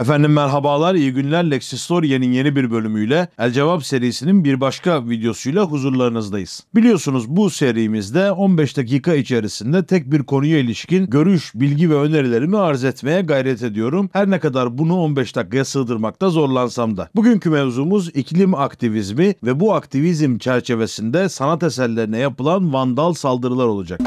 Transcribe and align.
Efendim 0.00 0.32
merhabalar, 0.32 0.94
iyi 0.94 1.12
günler. 1.12 1.50
Lexistoria'nın 1.50 2.32
yeni 2.32 2.56
bir 2.56 2.70
bölümüyle 2.70 3.28
El 3.38 3.52
Cevap 3.52 3.84
serisinin 3.86 4.44
bir 4.44 4.60
başka 4.60 5.08
videosuyla 5.08 5.64
huzurlarınızdayız. 5.64 6.64
Biliyorsunuz 6.74 7.28
bu 7.28 7.50
serimizde 7.50 8.32
15 8.32 8.76
dakika 8.76 9.14
içerisinde 9.14 9.86
tek 9.86 10.12
bir 10.12 10.22
konuya 10.22 10.58
ilişkin 10.58 11.06
görüş, 11.06 11.52
bilgi 11.54 11.90
ve 11.90 11.94
önerilerimi 11.94 12.58
arz 12.58 12.84
etmeye 12.84 13.20
gayret 13.20 13.62
ediyorum. 13.62 14.10
Her 14.12 14.30
ne 14.30 14.40
kadar 14.40 14.78
bunu 14.78 15.00
15 15.00 15.36
dakikaya 15.36 15.64
sığdırmakta 15.64 16.30
zorlansam 16.30 16.96
da. 16.96 17.08
Bugünkü 17.14 17.50
mevzumuz 17.50 18.08
iklim 18.08 18.54
aktivizmi 18.54 19.34
ve 19.44 19.60
bu 19.60 19.74
aktivizm 19.74 20.38
çerçevesinde 20.38 21.28
sanat 21.28 21.62
eserlerine 21.62 22.18
yapılan 22.18 22.72
vandal 22.72 23.12
saldırılar 23.12 23.66
olacak. 23.66 24.00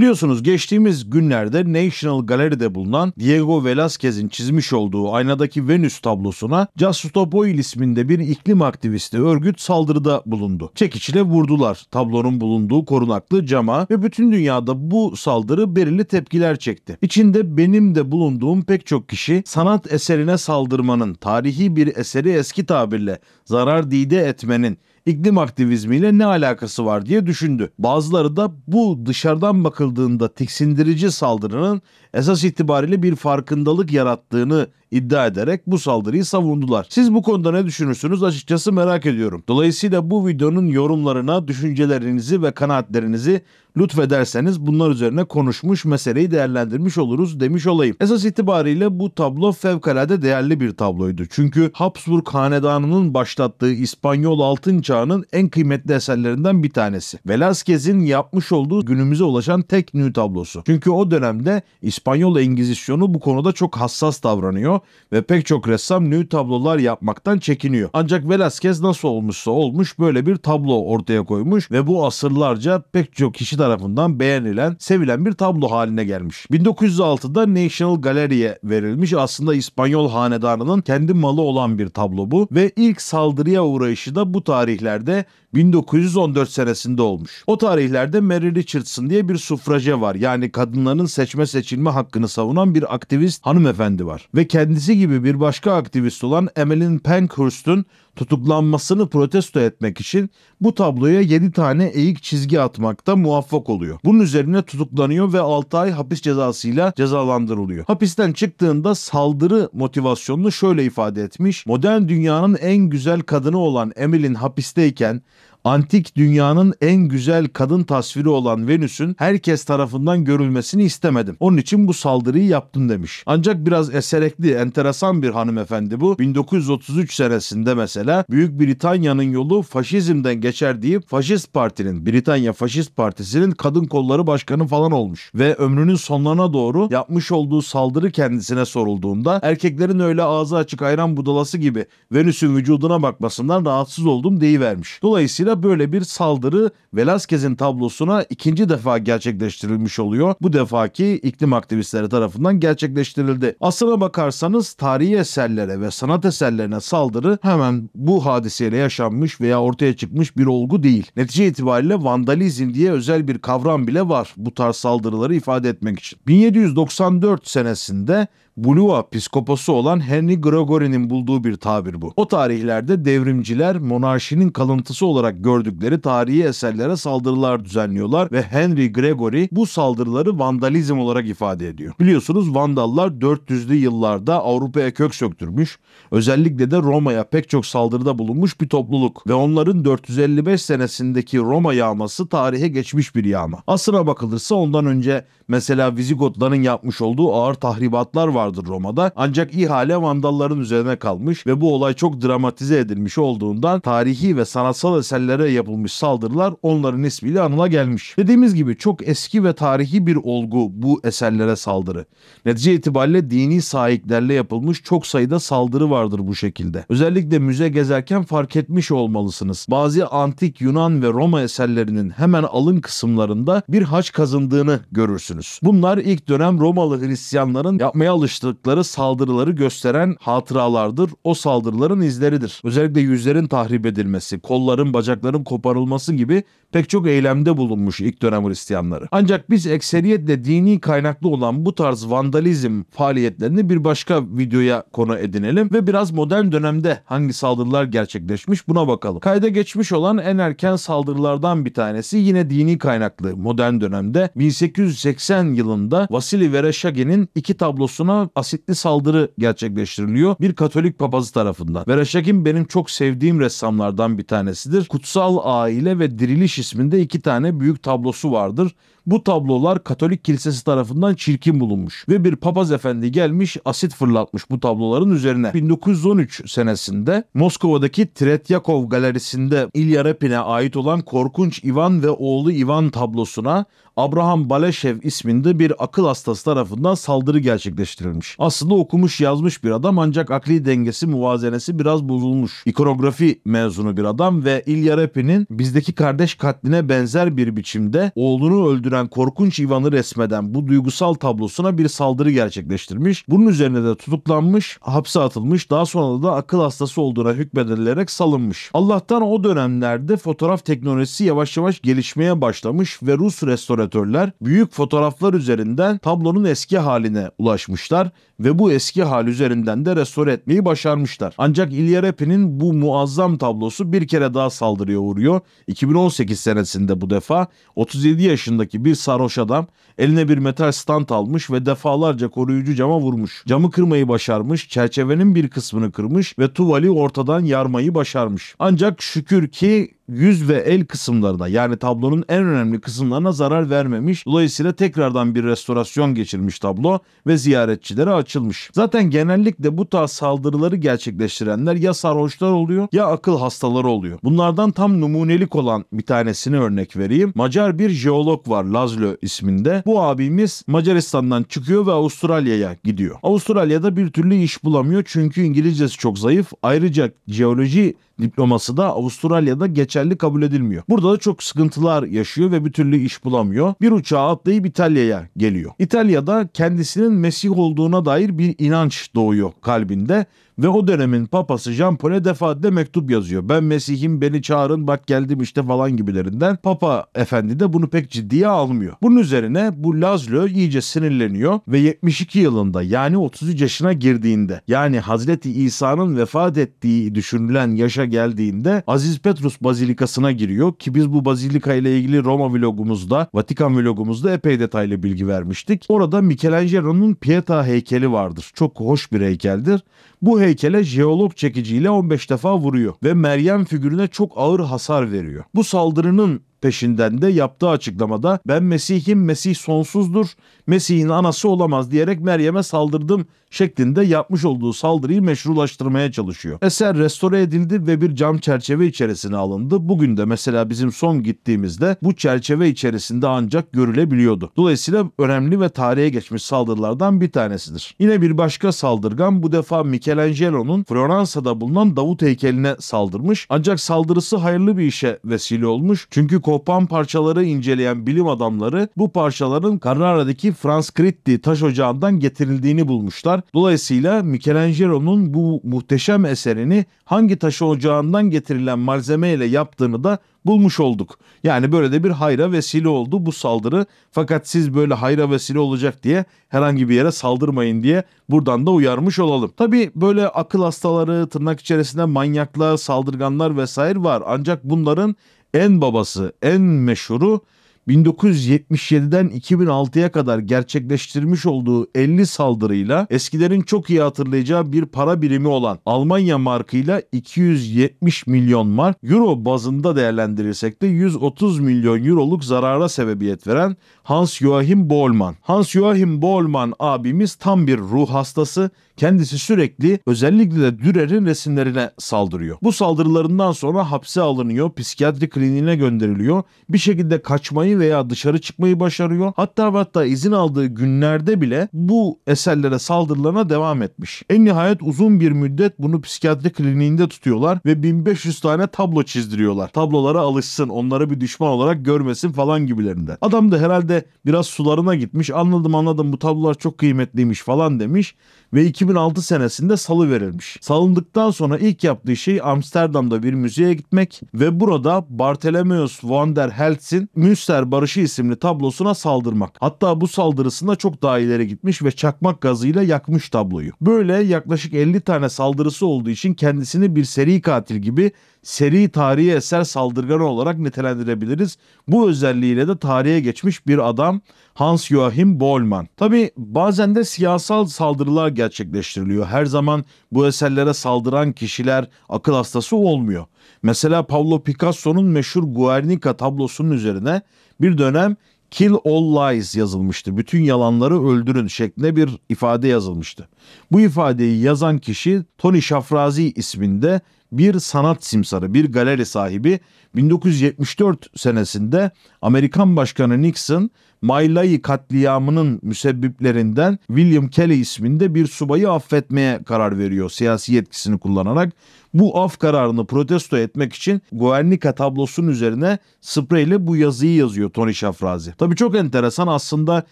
Biliyorsunuz 0.00 0.42
geçtiğimiz 0.42 1.10
günlerde 1.10 1.72
National 1.72 2.26
Gallery'de 2.26 2.74
bulunan 2.74 3.12
Diego 3.18 3.64
Velázquez'in 3.64 4.28
çizmiş 4.28 4.72
olduğu 4.72 5.12
aynadaki 5.12 5.68
Venüs 5.68 6.00
tablosuna 6.00 6.66
Just 6.76 7.08
Stop 7.08 7.34
Oil 7.34 7.58
isminde 7.58 8.08
bir 8.08 8.18
iklim 8.18 8.62
aktivisti 8.62 9.22
örgüt 9.22 9.60
saldırıda 9.60 10.22
bulundu. 10.26 10.72
Çekiçle 10.74 11.22
vurdular 11.22 11.86
tablonun 11.90 12.40
bulunduğu 12.40 12.84
korunaklı 12.84 13.46
cama 13.46 13.86
ve 13.90 14.02
bütün 14.02 14.32
dünyada 14.32 14.90
bu 14.90 15.16
saldırı 15.16 15.76
belirli 15.76 16.04
tepkiler 16.04 16.58
çekti. 16.58 16.98
İçinde 17.02 17.56
benim 17.56 17.94
de 17.94 18.12
bulunduğum 18.12 18.62
pek 18.62 18.86
çok 18.86 19.08
kişi 19.08 19.42
sanat 19.46 19.92
eserine 19.92 20.38
saldırmanın, 20.38 21.14
tarihi 21.14 21.76
bir 21.76 21.96
eseri 21.96 22.30
eski 22.30 22.66
tabirle 22.66 23.18
zarar 23.44 23.90
dide 23.90 24.18
etmenin 24.18 24.78
iklim 25.06 25.38
aktivizmiyle 25.38 26.18
ne 26.18 26.24
alakası 26.24 26.86
var 26.86 27.06
diye 27.06 27.26
düşündü. 27.26 27.70
Bazıları 27.78 28.36
da 28.36 28.52
bu 28.66 29.06
dışarıdan 29.06 29.64
bakıldığında 29.64 30.34
tiksindirici 30.34 31.10
saldırının 31.10 31.82
esas 32.14 32.44
itibariyle 32.44 33.02
bir 33.02 33.16
farkındalık 33.16 33.92
yarattığını 33.92 34.66
iddia 34.90 35.26
ederek 35.26 35.66
bu 35.66 35.78
saldırıyı 35.78 36.24
savundular. 36.24 36.86
Siz 36.88 37.14
bu 37.14 37.22
konuda 37.22 37.52
ne 37.52 37.66
düşünürsünüz 37.66 38.22
açıkçası 38.22 38.72
merak 38.72 39.06
ediyorum. 39.06 39.44
Dolayısıyla 39.48 40.10
bu 40.10 40.26
videonun 40.26 40.66
yorumlarına 40.66 41.48
düşüncelerinizi 41.48 42.42
ve 42.42 42.52
kanaatlerinizi 42.52 43.42
lütfederseniz 43.76 44.60
bunlar 44.60 44.90
üzerine 44.90 45.24
konuşmuş 45.24 45.84
meseleyi 45.84 46.30
değerlendirmiş 46.30 46.98
oluruz 46.98 47.40
demiş 47.40 47.66
olayım. 47.66 47.96
Esas 48.00 48.24
itibariyle 48.24 48.98
bu 48.98 49.14
tablo 49.14 49.52
fevkalade 49.52 50.22
değerli 50.22 50.60
bir 50.60 50.70
tabloydu. 50.70 51.22
Çünkü 51.30 51.70
Habsburg 51.74 52.28
Hanedanı'nın 52.28 53.14
başlattığı 53.14 53.72
İspanyol 53.72 54.40
Altın 54.40 54.80
Çağı'nın 54.80 55.24
en 55.32 55.48
kıymetli 55.48 55.94
eserlerinden 55.94 56.62
bir 56.62 56.70
tanesi. 56.70 57.18
Velázquez'in 57.28 58.00
yapmış 58.00 58.52
olduğu 58.52 58.84
günümüze 58.84 59.24
ulaşan 59.24 59.62
tek 59.62 59.94
nü 59.94 60.12
tablosu. 60.12 60.62
Çünkü 60.66 60.90
o 60.90 61.10
dönemde 61.10 61.62
İspanyol 61.82 62.38
Engizisyonu 62.38 63.14
bu 63.14 63.20
konuda 63.20 63.52
çok 63.52 63.76
hassas 63.76 64.22
davranıyor 64.22 64.79
ve 65.12 65.22
pek 65.22 65.46
çok 65.46 65.68
ressam 65.68 66.10
nü 66.10 66.28
tablolar 66.28 66.78
yapmaktan 66.78 67.38
çekiniyor. 67.38 67.90
Ancak 67.92 68.24
Velázquez 68.24 68.82
nasıl 68.82 69.08
olmuşsa 69.08 69.50
olmuş 69.50 69.98
böyle 69.98 70.26
bir 70.26 70.36
tablo 70.36 70.84
ortaya 70.84 71.24
koymuş 71.24 71.70
ve 71.70 71.86
bu 71.86 72.06
asırlarca 72.06 72.82
pek 72.92 73.16
çok 73.16 73.34
kişi 73.34 73.56
tarafından 73.56 74.20
beğenilen, 74.20 74.76
sevilen 74.78 75.26
bir 75.26 75.32
tablo 75.32 75.70
haline 75.70 76.04
gelmiş. 76.04 76.46
1906'da 76.50 77.54
National 77.54 78.00
Gallery'e 78.00 78.58
verilmiş 78.64 79.12
aslında 79.12 79.54
İspanyol 79.54 80.10
hanedanının 80.10 80.80
kendi 80.80 81.14
malı 81.14 81.40
olan 81.40 81.78
bir 81.78 81.88
tablo 81.88 82.30
bu 82.30 82.48
ve 82.52 82.72
ilk 82.76 83.02
saldırıya 83.02 83.64
uğrayışı 83.64 84.14
da 84.14 84.34
bu 84.34 84.44
tarihlerde 84.44 85.24
1914 85.54 86.50
senesinde 86.50 87.02
olmuş. 87.02 87.44
O 87.46 87.58
tarihlerde 87.58 88.20
Mary 88.20 88.54
Richardson 88.54 89.10
diye 89.10 89.28
bir 89.28 89.36
sufraje 89.36 90.00
var. 90.00 90.14
Yani 90.14 90.52
kadınların 90.52 91.06
seçme 91.06 91.46
seçilme 91.46 91.90
hakkını 91.90 92.28
savunan 92.28 92.74
bir 92.74 92.94
aktivist 92.94 93.46
hanımefendi 93.46 94.06
var. 94.06 94.28
Ve 94.34 94.46
kendisi 94.46 94.98
gibi 94.98 95.24
bir 95.24 95.40
başka 95.40 95.72
aktivist 95.72 96.24
olan 96.24 96.48
Emmeline 96.56 96.98
Pankhurst'un 96.98 97.84
tutuklanmasını 98.16 99.08
protesto 99.08 99.60
etmek 99.60 100.00
için 100.00 100.30
bu 100.60 100.74
tabloya 100.74 101.20
7 101.20 101.52
tane 101.52 101.86
eğik 101.86 102.22
çizgi 102.22 102.60
atmakta 102.60 103.16
muvaffak 103.16 103.70
oluyor. 103.70 103.98
Bunun 104.04 104.20
üzerine 104.20 104.62
tutuklanıyor 104.62 105.32
ve 105.32 105.40
6 105.40 105.78
ay 105.78 105.90
hapis 105.90 106.20
cezasıyla 106.20 106.92
cezalandırılıyor. 106.96 107.84
Hapisten 107.84 108.32
çıktığında 108.32 108.94
saldırı 108.94 109.70
motivasyonunu 109.72 110.52
şöyle 110.52 110.84
ifade 110.84 111.22
etmiş. 111.22 111.66
Modern 111.66 112.08
dünyanın 112.08 112.54
en 112.60 112.76
güzel 112.76 113.20
kadını 113.20 113.58
olan 113.58 113.92
Emil'in 113.96 114.34
hapisteyken 114.34 115.22
antik 115.64 116.16
dünyanın 116.16 116.74
en 116.80 116.96
güzel 116.96 117.48
kadın 117.48 117.82
tasviri 117.82 118.28
olan 118.28 118.68
Venüs'ün 118.68 119.14
herkes 119.18 119.64
tarafından 119.64 120.24
görülmesini 120.24 120.82
istemedim. 120.82 121.36
Onun 121.40 121.56
için 121.56 121.88
bu 121.88 121.94
saldırıyı 121.94 122.46
yaptım 122.46 122.88
demiş. 122.88 123.22
Ancak 123.26 123.66
biraz 123.66 123.94
eserekli, 123.94 124.52
enteresan 124.52 125.22
bir 125.22 125.30
hanımefendi 125.30 126.00
bu. 126.00 126.18
1933 126.18 127.14
senesinde 127.14 127.74
mesela 127.74 128.24
Büyük 128.30 128.60
Britanya'nın 128.60 129.22
yolu 129.22 129.62
faşizmden 129.62 130.40
geçer 130.40 130.82
deyip 130.82 131.08
Faşist 131.08 131.52
Parti'nin, 131.52 132.06
Britanya 132.06 132.52
Faşist 132.52 132.96
Partisi'nin 132.96 133.50
kadın 133.50 133.84
kolları 133.84 134.26
başkanı 134.26 134.66
falan 134.66 134.92
olmuş. 134.92 135.30
Ve 135.34 135.54
ömrünün 135.54 135.94
sonlarına 135.94 136.52
doğru 136.52 136.88
yapmış 136.90 137.32
olduğu 137.32 137.62
saldırı 137.62 138.10
kendisine 138.10 138.64
sorulduğunda 138.64 139.40
erkeklerin 139.42 140.00
öyle 140.00 140.22
ağzı 140.22 140.56
açık 140.56 140.82
ayran 140.82 141.16
budalası 141.16 141.58
gibi 141.58 141.86
Venüs'ün 142.12 142.56
vücuduna 142.56 143.02
bakmasından 143.02 143.64
rahatsız 143.64 144.06
oldum 144.06 144.40
deyivermiş. 144.40 144.98
Dolayısıyla 145.02 145.49
Dolayısıyla 145.50 145.70
böyle 145.70 145.92
bir 145.92 146.00
saldırı 146.00 146.70
Velázquez'in 146.94 147.56
tablosuna 147.56 148.22
ikinci 148.22 148.68
defa 148.68 148.98
gerçekleştirilmiş 148.98 149.98
oluyor. 149.98 150.34
Bu 150.42 150.52
defaki 150.52 151.14
iklim 151.14 151.52
aktivistleri 151.52 152.08
tarafından 152.08 152.60
gerçekleştirildi. 152.60 153.56
Aslına 153.60 154.00
bakarsanız 154.00 154.72
tarihi 154.72 155.16
eserlere 155.16 155.80
ve 155.80 155.90
sanat 155.90 156.24
eserlerine 156.24 156.80
saldırı 156.80 157.38
hemen 157.42 157.90
bu 157.94 158.26
hadiseyle 158.26 158.76
yaşanmış 158.76 159.40
veya 159.40 159.60
ortaya 159.60 159.96
çıkmış 159.96 160.36
bir 160.36 160.46
olgu 160.46 160.82
değil. 160.82 161.10
Netice 161.16 161.46
itibariyle 161.46 161.94
vandalizm 161.94 162.74
diye 162.74 162.90
özel 162.90 163.28
bir 163.28 163.38
kavram 163.38 163.86
bile 163.86 164.08
var 164.08 164.34
bu 164.36 164.54
tarz 164.54 164.76
saldırıları 164.76 165.34
ifade 165.34 165.68
etmek 165.68 165.98
için. 165.98 166.18
1794 166.26 167.48
senesinde 167.48 168.26
Bulua 168.64 169.08
piskoposu 169.08 169.72
olan 169.72 170.00
Henry 170.00 170.40
Gregory'nin 170.40 171.10
bulduğu 171.10 171.44
bir 171.44 171.56
tabir 171.56 172.02
bu. 172.02 172.12
O 172.16 172.28
tarihlerde 172.28 173.04
devrimciler 173.04 173.78
monarşinin 173.78 174.48
kalıntısı 174.48 175.06
olarak 175.06 175.44
gördükleri 175.44 176.00
tarihi 176.00 176.44
eserlere 176.44 176.96
saldırılar 176.96 177.64
düzenliyorlar 177.64 178.32
ve 178.32 178.42
Henry 178.42 178.92
Gregory 178.92 179.48
bu 179.52 179.66
saldırıları 179.66 180.38
vandalizm 180.38 180.98
olarak 180.98 181.28
ifade 181.28 181.68
ediyor. 181.68 181.94
Biliyorsunuz 182.00 182.54
Vandallar 182.54 183.08
400'lü 183.08 183.74
yıllarda 183.74 184.42
Avrupa'ya 184.42 184.94
kök 184.94 185.14
söktürmüş. 185.14 185.78
Özellikle 186.10 186.70
de 186.70 186.76
Roma'ya 186.76 187.24
pek 187.24 187.48
çok 187.48 187.66
saldırıda 187.66 188.18
bulunmuş 188.18 188.60
bir 188.60 188.68
topluluk 188.68 189.26
ve 189.26 189.34
onların 189.34 189.84
455 189.84 190.62
senesindeki 190.62 191.38
Roma 191.38 191.74
yağması 191.74 192.28
tarihe 192.28 192.68
geçmiş 192.68 193.14
bir 193.16 193.24
yağma. 193.24 193.62
Aslına 193.66 194.06
bakılırsa 194.06 194.54
ondan 194.54 194.86
önce 194.86 195.24
mesela 195.50 195.96
Vizigotların 195.96 196.62
yapmış 196.62 197.00
olduğu 197.00 197.34
ağır 197.34 197.54
tahribatlar 197.54 198.28
var 198.28 198.40
vardır 198.50 198.66
Roma'da. 198.66 199.12
Ancak 199.16 199.54
ihale 199.54 199.96
Vandalların 199.96 200.60
üzerine 200.60 200.96
kalmış 200.96 201.46
ve 201.46 201.60
bu 201.60 201.74
olay 201.74 201.94
çok 201.94 202.22
dramatize 202.22 202.78
edilmiş 202.78 203.18
olduğundan 203.18 203.80
tarihi 203.80 204.36
ve 204.36 204.44
sanatsal 204.44 204.98
eserlere 204.98 205.50
yapılmış 205.50 205.92
saldırılar 205.92 206.54
onların 206.62 207.02
ismiyle 207.02 207.40
anıla 207.40 207.68
gelmiş. 207.68 208.14
Dediğimiz 208.18 208.54
gibi 208.54 208.76
çok 208.76 209.08
eski 209.08 209.44
ve 209.44 209.52
tarihi 209.52 210.06
bir 210.06 210.16
olgu 210.16 210.68
bu 210.72 211.00
eserlere 211.04 211.56
saldırı. 211.56 212.04
Netice 212.46 212.74
itibariyle 212.74 213.30
dini 213.30 213.62
sahiplerle 213.62 214.34
yapılmış 214.34 214.82
çok 214.82 215.06
sayıda 215.06 215.40
saldırı 215.40 215.90
vardır 215.90 216.20
bu 216.22 216.34
şekilde. 216.34 216.84
Özellikle 216.88 217.38
müze 217.38 217.68
gezerken 217.68 218.22
fark 218.22 218.56
etmiş 218.56 218.90
olmalısınız. 218.90 219.66
Bazı 219.70 220.06
antik 220.06 220.60
Yunan 220.60 221.02
ve 221.02 221.06
Roma 221.06 221.42
eserlerinin 221.42 222.10
hemen 222.10 222.42
alın 222.42 222.80
kısımlarında 222.80 223.62
bir 223.68 223.82
haç 223.82 224.12
kazındığını 224.12 224.80
görürsünüz. 224.92 225.39
Bunlar 225.62 225.98
ilk 225.98 226.28
dönem 226.28 226.60
Romalı 226.60 227.06
Hristiyanların 227.06 227.78
yapmaya 227.78 228.12
alıştığı 228.12 228.40
çalıştıkları 228.40 228.84
saldırıları 228.84 229.50
gösteren 229.50 230.16
hatıralardır. 230.20 231.10
O 231.24 231.34
saldırıların 231.34 232.00
izleridir. 232.00 232.60
Özellikle 232.64 233.00
yüzlerin 233.00 233.46
tahrip 233.46 233.86
edilmesi, 233.86 234.40
kolların, 234.40 234.94
bacakların 234.94 235.44
koparılması 235.44 236.14
gibi 236.14 236.42
pek 236.72 236.88
çok 236.88 237.06
eylemde 237.06 237.56
bulunmuş 237.56 238.00
ilk 238.00 238.22
dönem 238.22 238.48
Hristiyanları. 238.48 239.08
Ancak 239.10 239.50
biz 239.50 239.66
ekseriyetle 239.66 240.44
dini 240.44 240.80
kaynaklı 240.80 241.28
olan 241.28 241.66
bu 241.66 241.74
tarz 241.74 242.10
vandalizm 242.10 242.82
faaliyetlerini 242.90 243.70
bir 243.70 243.84
başka 243.84 244.22
videoya 244.22 244.84
konu 244.92 245.18
edinelim 245.18 245.70
ve 245.72 245.86
biraz 245.86 246.10
modern 246.10 246.52
dönemde 246.52 247.00
hangi 247.04 247.32
saldırılar 247.32 247.84
gerçekleşmiş 247.84 248.68
buna 248.68 248.88
bakalım. 248.88 249.20
Kayda 249.20 249.48
geçmiş 249.48 249.92
olan 249.92 250.18
en 250.18 250.38
erken 250.38 250.76
saldırılardan 250.76 251.64
bir 251.64 251.74
tanesi 251.74 252.16
yine 252.16 252.50
dini 252.50 252.78
kaynaklı 252.78 253.36
modern 253.36 253.80
dönemde 253.80 254.30
1880 254.36 255.29
yılında 255.38 256.06
Vasili 256.10 256.52
Vereşagin'in 256.52 257.28
iki 257.34 257.54
tablosuna 257.54 258.30
asitli 258.34 258.74
saldırı 258.74 259.30
gerçekleştiriliyor 259.38 260.36
bir 260.40 260.54
Katolik 260.54 260.98
papazı 260.98 261.32
tarafından. 261.32 261.84
Vereşagin 261.88 262.44
benim 262.44 262.64
çok 262.64 262.90
sevdiğim 262.90 263.40
ressamlardan 263.40 264.18
bir 264.18 264.24
tanesidir. 264.24 264.88
Kutsal 264.88 265.38
Aile 265.42 265.98
ve 265.98 266.18
Diriliş 266.18 266.58
isminde 266.58 267.00
iki 267.00 267.20
tane 267.20 267.60
büyük 267.60 267.82
tablosu 267.82 268.32
vardır. 268.32 268.74
Bu 269.06 269.24
tablolar 269.24 269.84
Katolik 269.84 270.24
Kilisesi 270.24 270.64
tarafından 270.64 271.14
çirkin 271.14 271.60
bulunmuş 271.60 272.04
ve 272.08 272.24
bir 272.24 272.36
papaz 272.36 272.72
efendi 272.72 273.12
gelmiş 273.12 273.56
asit 273.64 273.94
fırlatmış 273.94 274.50
bu 274.50 274.60
tabloların 274.60 275.10
üzerine. 275.10 275.54
1913 275.54 276.50
senesinde 276.50 277.24
Moskova'daki 277.34 278.14
Tretyakov 278.14 278.88
galerisinde 278.88 279.68
İlya 279.74 280.04
Repin'e 280.04 280.38
ait 280.38 280.76
olan 280.76 281.00
korkunç 281.00 281.64
Ivan 281.64 282.02
ve 282.02 282.10
oğlu 282.10 282.52
Ivan 282.52 282.90
tablosuna 282.90 283.66
Abraham 283.96 284.50
Baleshev 284.50 284.96
isminde 285.02 285.58
bir 285.58 285.84
akıl 285.84 286.06
hastası 286.06 286.44
tarafından 286.44 286.94
saldırı 286.94 287.38
gerçekleştirilmiş. 287.38 288.36
Aslında 288.38 288.74
okumuş 288.74 289.20
yazmış 289.20 289.64
bir 289.64 289.70
adam 289.70 289.98
ancak 289.98 290.30
akli 290.30 290.64
dengesi 290.64 291.06
muvazenesi 291.06 291.78
biraz 291.78 292.08
bozulmuş. 292.08 292.62
İkonografi 292.66 293.40
mezunu 293.44 293.96
bir 293.96 294.04
adam 294.04 294.44
ve 294.44 294.62
İlya 294.66 294.96
Repin'in 294.96 295.46
bizdeki 295.50 295.92
kardeş 295.92 296.34
katline 296.34 296.88
benzer 296.88 297.36
bir 297.36 297.56
biçimde 297.56 298.12
oğlunu 298.14 298.64
öldüren 298.90 299.08
korkunç 299.08 299.60
Ivan'ı 299.60 299.92
resmeden 299.92 300.54
bu 300.54 300.66
duygusal 300.66 301.14
tablosuna 301.14 301.78
bir 301.78 301.88
saldırı 301.88 302.30
gerçekleştirmiş. 302.30 303.28
Bunun 303.28 303.46
üzerine 303.46 303.84
de 303.84 303.94
tutuklanmış, 303.94 304.78
hapse 304.80 305.20
atılmış. 305.20 305.70
Daha 305.70 305.86
sonra 305.86 306.22
da 306.22 306.34
akıl 306.34 306.60
hastası 306.60 307.00
olduğuna 307.00 307.32
hükmedilerek 307.32 308.10
salınmış. 308.10 308.70
Allah'tan 308.74 309.22
o 309.22 309.44
dönemlerde 309.44 310.16
fotoğraf 310.16 310.64
teknolojisi 310.64 311.24
yavaş 311.24 311.56
yavaş 311.56 311.80
gelişmeye 311.80 312.40
başlamış 312.40 313.02
ve 313.02 313.16
Rus 313.16 313.42
restoratörler 313.42 314.32
büyük 314.42 314.72
fotoğraflar 314.72 315.34
üzerinden 315.34 315.98
tablonun 315.98 316.44
eski 316.44 316.78
haline 316.78 317.30
ulaşmışlar 317.38 318.10
ve 318.40 318.58
bu 318.58 318.72
eski 318.72 319.02
hal 319.02 319.26
üzerinden 319.26 319.86
de 319.86 319.96
restore 319.96 320.32
etmeyi 320.32 320.64
başarmışlar. 320.64 321.34
Ancak 321.38 321.72
İlya 321.72 322.02
Repin'in 322.02 322.60
bu 322.60 322.72
muazzam 322.72 323.38
tablosu 323.38 323.92
bir 323.92 324.08
kere 324.08 324.34
daha 324.34 324.50
saldırıya 324.50 324.98
uğruyor. 324.98 325.40
2018 325.66 326.40
senesinde 326.40 327.00
bu 327.00 327.10
defa 327.10 327.46
37 327.76 328.22
yaşındaki 328.22 328.79
bir 328.84 328.94
sarhoş 328.94 329.38
adam 329.38 329.66
eline 329.98 330.28
bir 330.28 330.38
metal 330.38 330.72
stand 330.72 331.08
almış 331.08 331.50
ve 331.50 331.66
defalarca 331.66 332.28
koruyucu 332.28 332.74
cama 332.74 332.98
vurmuş. 332.98 333.44
Camı 333.46 333.70
kırmayı 333.70 334.08
başarmış, 334.08 334.68
çerçevenin 334.68 335.34
bir 335.34 335.48
kısmını 335.48 335.92
kırmış 335.92 336.38
ve 336.38 336.52
tuvali 336.52 336.90
ortadan 336.90 337.44
yarmayı 337.44 337.94
başarmış. 337.94 338.54
Ancak 338.58 339.02
şükür 339.02 339.48
ki 339.48 339.94
yüz 340.10 340.48
ve 340.48 340.54
el 340.54 340.84
kısımlarına 340.84 341.48
yani 341.48 341.76
tablonun 341.76 342.24
en 342.28 342.44
önemli 342.44 342.80
kısımlarına 342.80 343.32
zarar 343.32 343.70
vermemiş. 343.70 344.26
Dolayısıyla 344.26 344.72
tekrardan 344.72 345.34
bir 345.34 345.44
restorasyon 345.44 346.14
geçirmiş 346.14 346.58
tablo 346.58 346.98
ve 347.26 347.36
ziyaretçilere 347.36 348.10
açılmış. 348.10 348.70
Zaten 348.74 349.10
genellikle 349.10 349.78
bu 349.78 349.88
tarz 349.88 350.10
saldırıları 350.10 350.76
gerçekleştirenler 350.76 351.74
ya 351.74 351.94
sarhoşlar 351.94 352.50
oluyor 352.50 352.88
ya 352.92 353.06
akıl 353.06 353.38
hastaları 353.38 353.88
oluyor. 353.88 354.18
Bunlardan 354.24 354.70
tam 354.70 355.00
numunelik 355.00 355.56
olan 355.56 355.84
bir 355.92 356.02
tanesini 356.02 356.58
örnek 356.58 356.96
vereyim. 356.96 357.32
Macar 357.34 357.78
bir 357.78 357.90
jeolog 357.90 358.48
var 358.48 358.69
Lazlo 358.72 359.16
isminde. 359.22 359.82
Bu 359.86 360.02
abimiz 360.02 360.62
Macaristan'dan 360.66 361.42
çıkıyor 361.42 361.86
ve 361.86 361.92
Avustralya'ya 361.92 362.76
gidiyor. 362.84 363.16
Avustralya'da 363.22 363.96
bir 363.96 364.10
türlü 364.10 364.34
iş 364.34 364.64
bulamıyor 364.64 365.04
çünkü 365.06 365.42
İngilizcesi 365.42 365.98
çok 365.98 366.18
zayıf. 366.18 366.52
Ayrıca 366.62 367.10
jeoloji 367.28 367.94
diploması 368.22 368.76
da 368.76 368.86
Avustralya'da 368.86 369.66
geçerli 369.66 370.18
kabul 370.18 370.42
edilmiyor. 370.42 370.82
Burada 370.88 371.12
da 371.12 371.16
çok 371.16 371.42
sıkıntılar 371.42 372.02
yaşıyor 372.02 372.52
ve 372.52 372.64
bir 372.64 372.72
türlü 372.72 372.96
iş 372.96 373.24
bulamıyor. 373.24 373.74
Bir 373.80 373.90
uçağa 373.90 374.28
atlayıp 374.28 374.66
İtalya'ya 374.66 375.28
geliyor. 375.36 375.72
İtalya'da 375.78 376.48
kendisinin 376.54 377.12
Mesih 377.12 377.58
olduğuna 377.58 378.04
dair 378.04 378.38
bir 378.38 378.54
inanç 378.58 379.14
doğuyor 379.14 379.52
kalbinde 379.62 380.26
ve 380.62 380.68
o 380.68 380.86
dönemin 380.86 381.26
papası 381.26 381.72
Jean 381.72 381.96
Paul'e 381.96 382.24
defaatle 382.24 382.70
mektup 382.70 383.10
yazıyor. 383.10 383.48
Ben 383.48 383.64
Mesih'im 383.64 384.20
beni 384.20 384.42
çağırın 384.42 384.86
bak 384.86 385.06
geldim 385.06 385.42
işte 385.42 385.62
falan 385.62 385.96
gibilerinden. 385.96 386.56
Papa 386.56 387.06
efendi 387.14 387.60
de 387.60 387.72
bunu 387.72 387.88
pek 387.88 388.10
ciddiye 388.10 388.46
almıyor. 388.46 388.94
Bunun 389.02 389.16
üzerine 389.16 389.70
bu 389.76 390.00
Lazlo 390.00 390.46
iyice 390.46 390.80
sinirleniyor 390.80 391.60
ve 391.68 391.78
72 391.78 392.38
yılında 392.38 392.82
yani 392.82 393.18
33 393.18 393.60
yaşına 393.60 393.92
girdiğinde 393.92 394.60
yani 394.68 395.00
Hazreti 395.00 395.52
İsa'nın 395.52 396.16
vefat 396.16 396.58
ettiği 396.58 397.14
düşünülen 397.14 397.74
yaşa 397.74 398.04
geldiğinde 398.10 398.82
Aziz 398.86 399.18
Petrus 399.18 399.60
Bazilikası'na 399.60 400.32
giriyor 400.32 400.74
ki 400.74 400.94
biz 400.94 401.12
bu 401.12 401.24
bazilika 401.24 401.74
ile 401.74 401.98
ilgili 401.98 402.24
Roma 402.24 402.52
vlogumuzda, 402.52 403.28
Vatikan 403.34 403.76
vlogumuzda 403.76 404.32
epey 404.32 404.60
detaylı 404.60 405.02
bilgi 405.02 405.28
vermiştik. 405.28 405.86
Orada 405.88 406.20
Michelangelo'nun 406.20 407.14
Pieta 407.14 407.66
heykeli 407.66 408.12
vardır. 408.12 408.50
Çok 408.54 408.80
hoş 408.80 409.12
bir 409.12 409.20
heykeldir. 409.20 409.80
Bu 410.22 410.40
heykele 410.40 410.84
jeolog 410.84 411.36
çekiciyle 411.36 411.90
15 411.90 412.30
defa 412.30 412.58
vuruyor 412.58 412.94
ve 413.04 413.14
Meryem 413.14 413.64
figürüne 413.64 414.08
çok 414.08 414.32
ağır 414.36 414.60
hasar 414.60 415.12
veriyor. 415.12 415.44
Bu 415.54 415.64
saldırının 415.64 416.40
peşinden 416.62 417.22
de 417.22 417.28
yaptığı 417.28 417.68
açıklamada 417.68 418.38
ben 418.46 418.62
Mesih'im, 418.62 419.24
Mesih 419.24 419.54
sonsuzdur, 419.54 420.26
Mesih'in 420.66 421.08
anası 421.08 421.48
olamaz 421.48 421.90
diyerek 421.90 422.20
Meryem'e 422.20 422.62
saldırdım 422.62 423.26
şeklinde 423.50 424.02
yapmış 424.04 424.44
olduğu 424.44 424.72
saldırıyı 424.72 425.22
meşrulaştırmaya 425.22 426.12
çalışıyor. 426.12 426.58
Eser 426.62 426.98
restore 426.98 427.42
edildi 427.42 427.86
ve 427.86 428.00
bir 428.00 428.14
cam 428.14 428.38
çerçeve 428.38 428.86
içerisine 428.86 429.36
alındı. 429.36 429.88
Bugün 429.88 430.16
de 430.16 430.24
mesela 430.24 430.70
bizim 430.70 430.92
son 430.92 431.22
gittiğimizde 431.22 431.96
bu 432.02 432.16
çerçeve 432.16 432.68
içerisinde 432.68 433.26
ancak 433.26 433.72
görülebiliyordu. 433.72 434.52
Dolayısıyla 434.56 435.10
önemli 435.18 435.60
ve 435.60 435.68
tarihe 435.68 436.08
geçmiş 436.08 436.42
saldırılardan 436.42 437.20
bir 437.20 437.32
tanesidir. 437.32 437.94
Yine 437.98 438.22
bir 438.22 438.38
başka 438.38 438.72
saldırgan 438.72 439.42
bu 439.42 439.52
defa 439.52 439.84
Michelangelo'nun 439.84 440.84
Floransa'da 440.84 441.60
bulunan 441.60 441.96
Davut 441.96 442.22
heykeline 442.22 442.76
saldırmış. 442.78 443.46
Ancak 443.48 443.80
saldırısı 443.80 444.36
hayırlı 444.36 444.78
bir 444.78 444.84
işe 444.84 445.18
vesile 445.24 445.66
olmuş. 445.66 446.06
Çünkü 446.10 446.40
kopan 446.50 446.86
parçaları 446.86 447.44
inceleyen 447.44 448.06
bilim 448.06 448.28
adamları 448.28 448.88
bu 448.96 449.12
parçaların 449.12 449.80
Carrara'daki 449.84 450.52
Franz 450.52 450.90
Critti 450.96 451.40
taş 451.40 451.62
ocağından 451.62 452.20
getirildiğini 452.20 452.88
bulmuşlar. 452.88 453.40
Dolayısıyla 453.54 454.22
Michelangelo'nun 454.22 455.34
bu 455.34 455.60
muhteşem 455.64 456.24
eserini 456.24 456.84
hangi 457.04 457.36
taş 457.38 457.62
ocağından 457.62 458.30
getirilen 458.30 458.78
malzemeyle 458.78 459.44
yaptığını 459.44 460.04
da 460.04 460.18
bulmuş 460.44 460.80
olduk. 460.80 461.18
Yani 461.44 461.72
böyle 461.72 461.92
de 461.92 462.04
bir 462.04 462.10
hayra 462.10 462.52
vesile 462.52 462.88
oldu 462.88 463.26
bu 463.26 463.32
saldırı. 463.32 463.86
Fakat 464.10 464.48
siz 464.48 464.74
böyle 464.74 464.94
hayra 464.94 465.30
vesile 465.30 465.58
olacak 465.58 466.02
diye 466.02 466.24
herhangi 466.48 466.88
bir 466.88 466.94
yere 466.94 467.12
saldırmayın 467.12 467.82
diye 467.82 468.04
buradan 468.28 468.66
da 468.66 468.70
uyarmış 468.70 469.18
olalım. 469.18 469.52
Tabi 469.56 469.90
böyle 469.94 470.28
akıl 470.28 470.62
hastaları, 470.62 471.28
tırnak 471.28 471.60
içerisinde 471.60 472.04
manyaklar, 472.04 472.76
saldırganlar 472.76 473.56
vesaire 473.56 474.02
var. 474.02 474.22
Ancak 474.26 474.64
bunların 474.64 475.16
en 475.54 475.80
babası, 475.80 476.32
en 476.42 476.60
meşhuru 476.60 477.40
1977'den 477.88 479.28
2006'ya 479.28 480.12
kadar 480.12 480.38
gerçekleştirmiş 480.38 481.46
olduğu 481.46 481.88
50 481.94 482.26
saldırıyla 482.26 483.06
eskilerin 483.10 483.60
çok 483.60 483.90
iyi 483.90 484.00
hatırlayacağı 484.00 484.72
bir 484.72 484.84
para 484.84 485.22
birimi 485.22 485.48
olan 485.48 485.78
Almanya 485.86 486.38
markıyla 486.38 487.02
270 487.12 488.26
milyon 488.26 488.66
mark, 488.66 488.96
euro 489.04 489.44
bazında 489.44 489.96
değerlendirirsek 489.96 490.82
de 490.82 490.86
130 490.86 491.60
milyon 491.60 492.04
euroluk 492.04 492.44
zarara 492.44 492.88
sebebiyet 492.88 493.46
veren 493.46 493.76
Hans 494.02 494.34
Joachim 494.34 494.90
Bohlmann. 494.90 495.36
Hans 495.40 495.68
Joachim 495.68 496.22
Bohlmann 496.22 496.74
abimiz 496.78 497.34
tam 497.34 497.66
bir 497.66 497.78
ruh 497.78 498.10
hastası. 498.10 498.70
Kendisi 498.96 499.38
sürekli 499.38 500.00
özellikle 500.06 500.60
de 500.60 500.78
Dürer'in 500.78 501.26
resimlerine 501.26 501.90
saldırıyor. 501.98 502.58
Bu 502.62 502.72
saldırılarından 502.72 503.52
sonra 503.52 503.90
hapse 503.90 504.20
alınıyor, 504.20 504.74
psikiyatri 504.74 505.28
kliniğine 505.28 505.76
gönderiliyor. 505.76 506.42
Bir 506.68 506.78
şekilde 506.78 507.22
kaçmayı 507.22 507.69
veya 507.78 508.10
dışarı 508.10 508.40
çıkmayı 508.40 508.80
başarıyor. 508.80 509.32
Hatta 509.36 509.74
hatta 509.74 510.04
izin 510.04 510.32
aldığı 510.32 510.66
günlerde 510.66 511.40
bile 511.40 511.68
bu 511.72 512.18
eserlere 512.26 512.78
saldırılarına 512.78 513.48
devam 513.50 513.82
etmiş. 513.82 514.22
En 514.30 514.44
nihayet 514.44 514.82
uzun 514.82 515.20
bir 515.20 515.32
müddet 515.32 515.78
bunu 515.78 516.00
psikiyatri 516.00 516.52
kliniğinde 516.52 517.08
tutuyorlar 517.08 517.58
ve 517.66 517.82
1500 517.82 518.40
tane 518.40 518.66
tablo 518.66 519.02
çizdiriyorlar. 519.02 519.68
Tablolara 519.68 520.18
alışsın, 520.18 520.68
onları 520.68 521.10
bir 521.10 521.20
düşman 521.20 521.50
olarak 521.50 521.84
görmesin 521.84 522.32
falan 522.32 522.66
gibilerinden. 522.66 523.16
Adam 523.20 523.52
da 523.52 523.58
herhalde 523.58 524.04
biraz 524.26 524.46
sularına 524.46 524.94
gitmiş. 524.94 525.30
Anladım 525.30 525.74
anladım 525.74 526.12
bu 526.12 526.18
tablolar 526.18 526.54
çok 526.54 526.78
kıymetliymiş 526.78 527.42
falan 527.42 527.80
demiş 527.80 528.14
ve 528.54 528.66
2006 528.66 529.22
senesinde 529.22 529.76
salı 529.76 530.10
verilmiş. 530.10 530.56
Salındıktan 530.60 531.30
sonra 531.30 531.58
ilk 531.58 531.84
yaptığı 531.84 532.16
şey 532.16 532.40
Amsterdam'da 532.42 533.22
bir 533.22 533.34
müzeye 533.34 533.74
gitmek 533.74 534.20
ve 534.34 534.60
burada 534.60 535.06
Bartholomeus 535.08 536.04
van 536.04 536.36
der 536.36 536.50
Heltz'in 536.50 537.08
Münster 537.16 537.59
Barışı 537.66 538.00
isimli 538.00 538.36
tablosuna 538.36 538.94
saldırmak. 538.94 539.50
Hatta 539.60 540.00
bu 540.00 540.08
saldırısında 540.08 540.76
çok 540.76 541.02
daha 541.02 541.18
ileri 541.18 541.48
gitmiş 541.48 541.82
ve 541.82 541.90
çakmak 541.90 542.40
gazıyla 542.40 542.82
yakmış 542.82 543.28
tabloyu. 543.28 543.72
Böyle 543.80 544.16
yaklaşık 544.22 544.74
50 544.74 545.00
tane 545.00 545.28
saldırısı 545.28 545.86
olduğu 545.86 546.10
için 546.10 546.34
kendisini 546.34 546.96
bir 546.96 547.04
seri 547.04 547.40
katil 547.40 547.76
gibi 547.76 548.12
seri 548.42 548.88
tarihi 548.88 549.32
eser 549.32 549.64
saldırganı 549.64 550.24
olarak 550.24 550.58
nitelendirebiliriz. 550.58 551.58
Bu 551.88 552.08
özelliğiyle 552.08 552.68
de 552.68 552.78
tarihe 552.78 553.20
geçmiş 553.20 553.66
bir 553.66 553.88
adam 553.88 554.20
Hans 554.54 554.86
Joachim 554.86 555.40
Bohlmann. 555.40 555.88
Tabi 555.96 556.30
bazen 556.36 556.94
de 556.94 557.04
siyasal 557.04 557.66
saldırılar 557.66 558.28
gerçekleştiriliyor. 558.28 559.26
Her 559.26 559.46
zaman 559.46 559.84
bu 560.12 560.26
eserlere 560.26 560.74
saldıran 560.74 561.32
kişiler 561.32 561.88
akıl 562.08 562.34
hastası 562.34 562.76
olmuyor. 562.76 563.26
Mesela 563.62 564.06
Pablo 564.06 564.42
Picasso'nun 564.42 565.04
meşhur 565.04 565.42
Guernica 565.42 566.16
tablosunun 566.16 566.70
üzerine 566.70 567.22
bir 567.60 567.78
dönem 567.78 568.16
Kill 568.50 568.74
all 568.84 569.32
lies 569.32 569.56
yazılmıştı. 569.56 570.16
Bütün 570.16 570.40
yalanları 570.40 571.06
öldürün 571.08 571.46
şeklinde 571.46 571.96
bir 571.96 572.10
ifade 572.28 572.68
yazılmıştı. 572.68 573.28
Bu 573.72 573.80
ifadeyi 573.80 574.42
yazan 574.42 574.78
kişi 574.78 575.22
Tony 575.38 575.60
Şafrazi 575.60 576.32
isminde 576.32 577.00
bir 577.32 577.58
sanat 577.58 578.04
simsarı, 578.04 578.54
bir 578.54 578.72
galeri 578.72 579.06
sahibi 579.06 579.60
1974 579.96 581.20
senesinde 581.20 581.90
Amerikan 582.22 582.76
Başkanı 582.76 583.22
Nixon 583.22 583.70
Maylai 584.02 584.62
katliamının 584.62 585.60
müsebbiplerinden 585.62 586.78
William 586.86 587.28
Kelly 587.28 587.60
isminde 587.60 588.14
bir 588.14 588.26
subayı 588.26 588.70
affetmeye 588.70 589.42
karar 589.42 589.78
veriyor 589.78 590.10
siyasi 590.10 590.54
yetkisini 590.54 590.98
kullanarak. 590.98 591.52
Bu 591.94 592.20
af 592.20 592.38
kararını 592.38 592.86
protesto 592.86 593.36
etmek 593.36 593.72
için 593.72 594.02
Guernica 594.12 594.72
tablosunun 594.72 595.28
üzerine 595.28 595.78
spreyle 596.00 596.66
bu 596.66 596.76
yazıyı 596.76 597.14
yazıyor 597.14 597.50
Tony 597.50 597.74
Şafrazi. 597.74 598.34
Tabii 598.38 598.56
çok 598.56 598.76
enteresan 598.76 599.26
aslında 599.26 599.82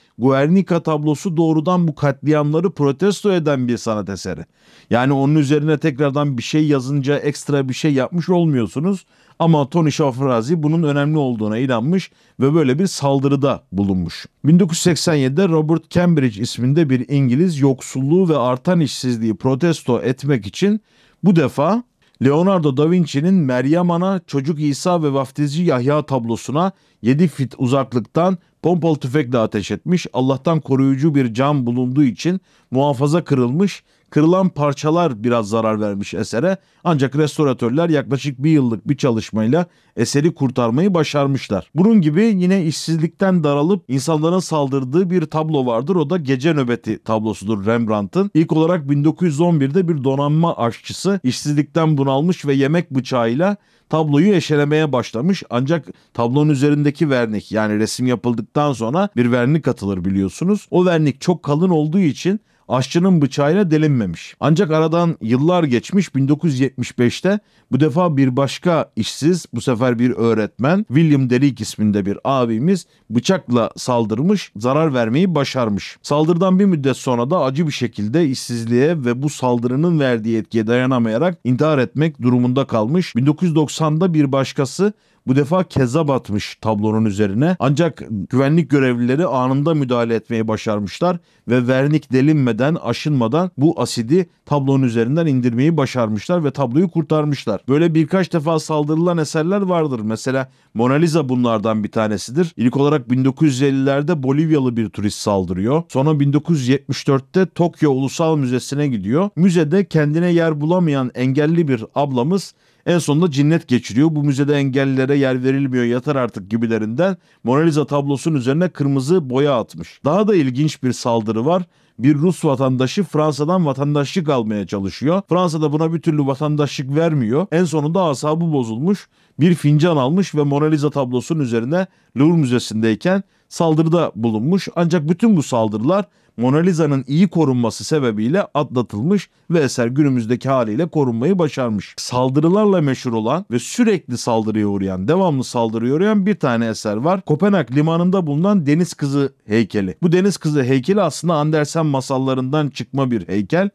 Guernica 0.18 0.80
tablosu 0.82 1.36
doğrudan 1.36 1.88
bu 1.88 1.94
katliamları 1.94 2.70
protesto 2.70 3.32
eden 3.32 3.68
bir 3.68 3.76
sanat 3.76 4.08
eseri. 4.08 4.44
Yani 4.90 5.12
onun 5.12 5.34
üzerine 5.34 5.78
tekrardan 5.78 6.38
bir 6.38 6.42
şey 6.42 6.66
yazınca 6.66 7.18
ekstra 7.28 7.68
bir 7.68 7.74
şey 7.74 7.92
yapmış 7.92 8.28
olmuyorsunuz. 8.28 9.06
Ama 9.38 9.68
Tony 9.68 9.90
Şafrazi 9.90 10.62
bunun 10.62 10.82
önemli 10.82 11.18
olduğuna 11.18 11.58
inanmış 11.58 12.10
ve 12.40 12.54
böyle 12.54 12.78
bir 12.78 12.86
saldırıda 12.86 13.62
bulunmuş. 13.72 14.26
1987'de 14.44 15.48
Robert 15.48 15.90
Cambridge 15.90 16.42
isminde 16.42 16.90
bir 16.90 17.08
İngiliz 17.08 17.58
yoksulluğu 17.60 18.28
ve 18.28 18.36
artan 18.36 18.80
işsizliği 18.80 19.36
protesto 19.36 20.00
etmek 20.00 20.46
için 20.46 20.80
bu 21.24 21.36
defa 21.36 21.82
Leonardo 22.24 22.76
da 22.76 22.90
Vinci'nin 22.90 23.34
Meryem 23.34 23.90
Ana, 23.90 24.20
Çocuk 24.26 24.60
İsa 24.60 25.02
ve 25.02 25.12
Vaftizci 25.12 25.62
Yahya 25.62 26.02
tablosuna 26.02 26.72
7 27.02 27.28
fit 27.28 27.54
uzaklıktan 27.58 28.38
pompalı 28.62 28.96
tüfekle 28.96 29.38
ateş 29.38 29.70
etmiş. 29.70 30.06
Allah'tan 30.12 30.60
koruyucu 30.60 31.14
bir 31.14 31.34
cam 31.34 31.66
bulunduğu 31.66 32.04
için 32.04 32.40
muhafaza 32.70 33.24
kırılmış 33.24 33.82
Kırılan 34.10 34.48
parçalar 34.48 35.24
biraz 35.24 35.48
zarar 35.48 35.80
vermiş 35.80 36.14
esere 36.14 36.56
ancak 36.84 37.16
restoratörler 37.16 37.88
yaklaşık 37.88 38.42
bir 38.42 38.50
yıllık 38.50 38.88
bir 38.88 38.96
çalışmayla 38.96 39.66
eseri 39.96 40.34
kurtarmayı 40.34 40.94
başarmışlar. 40.94 41.70
Bunun 41.74 42.00
gibi 42.00 42.22
yine 42.22 42.64
işsizlikten 42.64 43.44
daralıp 43.44 43.84
insanların 43.88 44.38
saldırdığı 44.38 45.10
bir 45.10 45.24
tablo 45.24 45.66
vardır. 45.66 45.96
O 45.96 46.10
da 46.10 46.16
Gece 46.16 46.54
Nöbeti 46.54 46.98
tablosudur 46.98 47.66
Rembrandt'ın. 47.66 48.30
İlk 48.34 48.52
olarak 48.52 48.86
1911'de 48.86 49.88
bir 49.88 50.04
donanma 50.04 50.56
aşçısı 50.56 51.20
işsizlikten 51.22 51.98
bunalmış 51.98 52.46
ve 52.46 52.54
yemek 52.54 52.90
bıçağıyla 52.90 53.56
tabloyu 53.88 54.34
eşelemeye 54.34 54.92
başlamış. 54.92 55.42
Ancak 55.50 55.88
tablonun 56.14 56.50
üzerindeki 56.50 57.10
vernik 57.10 57.52
yani 57.52 57.78
resim 57.78 58.06
yapıldıktan 58.06 58.72
sonra 58.72 59.08
bir 59.16 59.32
vernik 59.32 59.68
atılır 59.68 60.04
biliyorsunuz. 60.04 60.66
O 60.70 60.86
vernik 60.86 61.20
çok 61.20 61.42
kalın 61.42 61.70
olduğu 61.70 61.98
için 61.98 62.40
aşçının 62.68 63.22
bıçağıyla 63.22 63.70
delinmemiş. 63.70 64.34
Ancak 64.40 64.70
aradan 64.70 65.16
yıllar 65.20 65.64
geçmiş 65.64 66.08
1975'te 66.08 67.40
bu 67.72 67.80
defa 67.80 68.16
bir 68.16 68.36
başka 68.36 68.90
işsiz 68.96 69.46
bu 69.54 69.60
sefer 69.60 69.98
bir 69.98 70.10
öğretmen 70.10 70.86
William 70.88 71.30
Derrick 71.30 71.62
isminde 71.62 72.06
bir 72.06 72.18
abimiz 72.24 72.86
bıçakla 73.10 73.70
saldırmış 73.76 74.52
zarar 74.56 74.94
vermeyi 74.94 75.34
başarmış. 75.34 75.98
Saldırıdan 76.02 76.58
bir 76.58 76.64
müddet 76.64 76.96
sonra 76.96 77.30
da 77.30 77.42
acı 77.42 77.66
bir 77.66 77.72
şekilde 77.72 78.26
işsizliğe 78.26 79.04
ve 79.04 79.22
bu 79.22 79.28
saldırının 79.28 80.00
verdiği 80.00 80.38
etkiye 80.38 80.66
dayanamayarak 80.66 81.38
intihar 81.44 81.78
etmek 81.78 82.22
durumunda 82.22 82.64
kalmış. 82.64 83.14
1990'da 83.14 84.14
bir 84.14 84.32
başkası 84.32 84.92
bu 85.28 85.36
defa 85.36 85.64
kezzap 85.64 86.10
atmış 86.10 86.56
tablonun 86.60 87.04
üzerine. 87.04 87.56
Ancak 87.58 88.02
güvenlik 88.30 88.70
görevlileri 88.70 89.26
anında 89.26 89.74
müdahale 89.74 90.14
etmeyi 90.14 90.48
başarmışlar 90.48 91.18
ve 91.48 91.66
vernik 91.66 92.12
delinmeden, 92.12 92.74
aşınmadan 92.74 93.50
bu 93.56 93.80
asidi 93.80 94.28
tablonun 94.46 94.82
üzerinden 94.82 95.26
indirmeyi 95.26 95.76
başarmışlar 95.76 96.44
ve 96.44 96.50
tabloyu 96.50 96.90
kurtarmışlar. 96.90 97.60
Böyle 97.68 97.94
birkaç 97.94 98.32
defa 98.32 98.58
saldırılan 98.58 99.18
eserler 99.18 99.60
vardır. 99.60 100.00
Mesela 100.00 100.50
Mona 100.74 100.94
Lisa 100.94 101.28
bunlardan 101.28 101.84
bir 101.84 101.90
tanesidir. 101.90 102.52
İlk 102.56 102.76
olarak 102.76 103.08
1950'lerde 103.08 104.22
Bolivyalı 104.22 104.76
bir 104.76 104.88
turist 104.88 105.18
saldırıyor. 105.18 105.82
Sonra 105.88 106.10
1974'te 106.10 107.46
Tokyo 107.46 107.90
Ulusal 107.90 108.36
Müzesi'ne 108.36 108.88
gidiyor. 108.88 109.30
Müzede 109.36 109.84
kendine 109.84 110.32
yer 110.32 110.60
bulamayan 110.60 111.10
engelli 111.14 111.68
bir 111.68 111.84
ablamız 111.94 112.54
en 112.88 112.98
sonunda 112.98 113.30
cinnet 113.30 113.68
geçiriyor. 113.68 114.08
Bu 114.10 114.24
müzede 114.24 114.54
engellilere 114.54 115.16
yer 115.16 115.44
verilmiyor 115.44 115.84
yatar 115.84 116.16
artık 116.16 116.50
gibilerinden 116.50 117.16
Mona 117.44 117.60
Lisa 117.60 117.86
tablosunun 117.86 118.36
üzerine 118.36 118.68
kırmızı 118.68 119.30
boya 119.30 119.60
atmış. 119.60 120.00
Daha 120.04 120.28
da 120.28 120.34
ilginç 120.34 120.82
bir 120.82 120.92
saldırı 120.92 121.46
var 121.46 121.62
bir 121.98 122.14
Rus 122.14 122.44
vatandaşı 122.44 123.04
Fransa'dan 123.04 123.66
vatandaşlık 123.66 124.28
almaya 124.28 124.66
çalışıyor. 124.66 125.22
Fransa 125.28 125.62
da 125.62 125.72
buna 125.72 125.94
bir 125.94 126.02
türlü 126.02 126.26
vatandaşlık 126.26 126.96
vermiyor. 126.96 127.46
En 127.52 127.64
sonunda 127.64 128.02
asabı 128.02 128.52
bozulmuş. 128.52 129.08
Bir 129.40 129.54
fincan 129.54 129.96
almış 129.96 130.34
ve 130.34 130.42
Mona 130.42 130.64
Lisa 130.64 130.90
tablosunun 130.90 131.40
üzerine 131.40 131.86
Louvre 132.16 132.36
Müzesi'ndeyken 132.36 133.22
saldırıda 133.48 134.12
bulunmuş. 134.14 134.68
Ancak 134.76 135.08
bütün 135.08 135.36
bu 135.36 135.42
saldırılar 135.42 136.04
Mona 136.38 136.58
Lisa'nın 136.58 137.04
iyi 137.08 137.28
korunması 137.28 137.84
sebebiyle 137.84 138.42
atlatılmış 138.42 139.30
ve 139.50 139.60
eser 139.60 139.86
günümüzdeki 139.86 140.48
haliyle 140.48 140.86
korunmayı 140.86 141.38
başarmış. 141.38 141.94
Saldırılarla 141.96 142.80
meşhur 142.80 143.12
olan 143.12 143.44
ve 143.50 143.58
sürekli 143.58 144.18
saldırıya 144.18 144.66
uğrayan, 144.66 145.08
devamlı 145.08 145.44
saldırıya 145.44 145.94
uğrayan 145.94 146.26
bir 146.26 146.34
tane 146.34 146.66
eser 146.68 146.96
var. 146.96 147.20
Kopenhag 147.20 147.76
limanında 147.76 148.26
bulunan 148.26 148.66
Deniz 148.66 148.94
Kızı 148.94 149.32
heykeli. 149.46 149.94
Bu 150.02 150.12
Deniz 150.12 150.36
Kızı 150.36 150.64
heykeli 150.64 151.02
aslında 151.02 151.34
Andersen 151.34 151.86
masallarından 151.86 152.68
çıkma 152.68 153.10
bir 153.10 153.28
heykel 153.28 153.70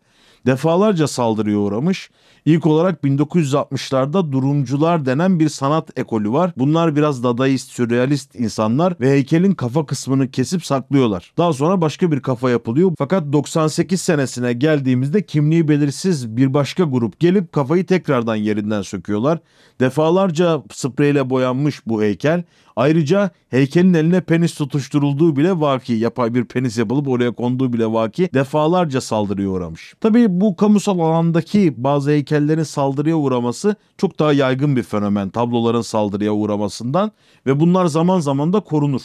defalarca 0.46 1.08
saldırıya 1.08 1.58
uğramış. 1.58 2.10
İlk 2.46 2.66
olarak 2.66 3.04
1960'larda 3.04 4.32
durumcular 4.32 5.06
denen 5.06 5.40
bir 5.40 5.50
sanat 5.50 6.00
ekolü 6.00 6.32
var. 6.32 6.54
Bunlar 6.58 6.96
biraz 6.96 7.24
dadaist, 7.24 7.72
sürrealist 7.72 8.36
insanlar 8.36 8.96
ve 9.00 9.10
heykelin 9.10 9.52
kafa 9.52 9.86
kısmını 9.86 10.32
kesip 10.32 10.66
saklıyorlar. 10.66 11.34
Daha 11.38 11.54
sonra 11.54 11.82
başka 11.82 12.12
bir 12.12 12.20
kafa 12.20 12.50
yapılıyor. 12.50 12.92
Fakat 12.98 13.34
98 13.34 14.02
senesine 14.02 14.54
geldiğimizde 14.54 15.26
kimliği 15.26 15.68
belirsiz 15.68 16.38
bir 16.38 16.54
başka 16.54 16.84
grup 16.84 17.20
gelip 17.20 17.52
kafayı 17.52 17.86
tekrardan 17.86 18.36
yerinden 18.36 18.82
söküyorlar. 18.82 19.40
Defalarca 19.80 20.64
spreyle 20.72 21.30
boyanmış 21.30 21.88
bu 21.88 22.02
heykel. 22.02 22.44
Ayrıca 22.76 23.30
heykelin 23.50 23.94
eline 23.94 24.22
penis 24.22 24.54
tutuşturulduğu 24.56 25.36
bile 25.36 25.60
vaki, 25.60 25.94
yapay 25.94 26.34
bir 26.34 26.46
penis 26.46 26.78
yapılıp 26.78 27.08
oraya 27.08 27.32
konduğu 27.32 27.74
bile 27.74 27.86
vaki 27.92 28.30
defalarca 28.34 29.02
saldırıya 29.02 29.50
uğramış. 29.50 29.94
Tabii 30.02 30.26
bu 30.30 30.56
kamusal 30.56 31.00
alandaki 31.00 31.74
bazı 31.78 32.12
heykellerin 32.34 32.64
saldırıya 32.64 33.16
uğraması 33.16 33.76
çok 33.98 34.20
daha 34.20 34.34
yaygın 34.34 34.76
bir 34.76 34.84
fenomen 34.84 35.30
tabloların 35.30 35.82
saldırıya 35.82 36.34
uğramasından 36.34 37.12
ve 37.46 37.60
bunlar 37.60 37.86
zaman 37.86 38.20
zaman 38.20 38.54
da 38.54 38.60
korunur. 38.60 39.02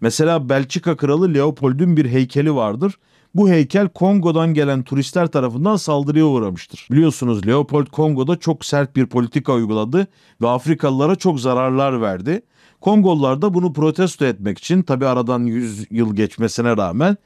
Mesela 0.00 0.48
Belçika 0.48 0.96
kralı 0.96 1.34
Leopold'un 1.34 1.96
bir 1.96 2.06
heykeli 2.06 2.54
vardır. 2.54 2.94
Bu 3.34 3.48
heykel 3.48 3.88
Kongo'dan 3.88 4.54
gelen 4.54 4.82
turistler 4.82 5.26
tarafından 5.26 5.76
saldırıya 5.76 6.24
uğramıştır. 6.24 6.88
Biliyorsunuz 6.90 7.46
Leopold 7.46 7.86
Kongo'da 7.86 8.36
çok 8.36 8.64
sert 8.64 8.96
bir 8.96 9.06
politika 9.06 9.52
uyguladı 9.52 10.06
ve 10.42 10.48
Afrikalılara 10.48 11.16
çok 11.16 11.40
zararlar 11.40 12.00
verdi. 12.00 12.42
Kongollar 12.80 13.42
da 13.42 13.54
bunu 13.54 13.72
protesto 13.72 14.24
etmek 14.24 14.58
için 14.58 14.82
tabi 14.82 15.06
aradan 15.06 15.44
100 15.44 15.86
yıl 15.90 16.16
geçmesine 16.16 16.76
rağmen 16.76 17.16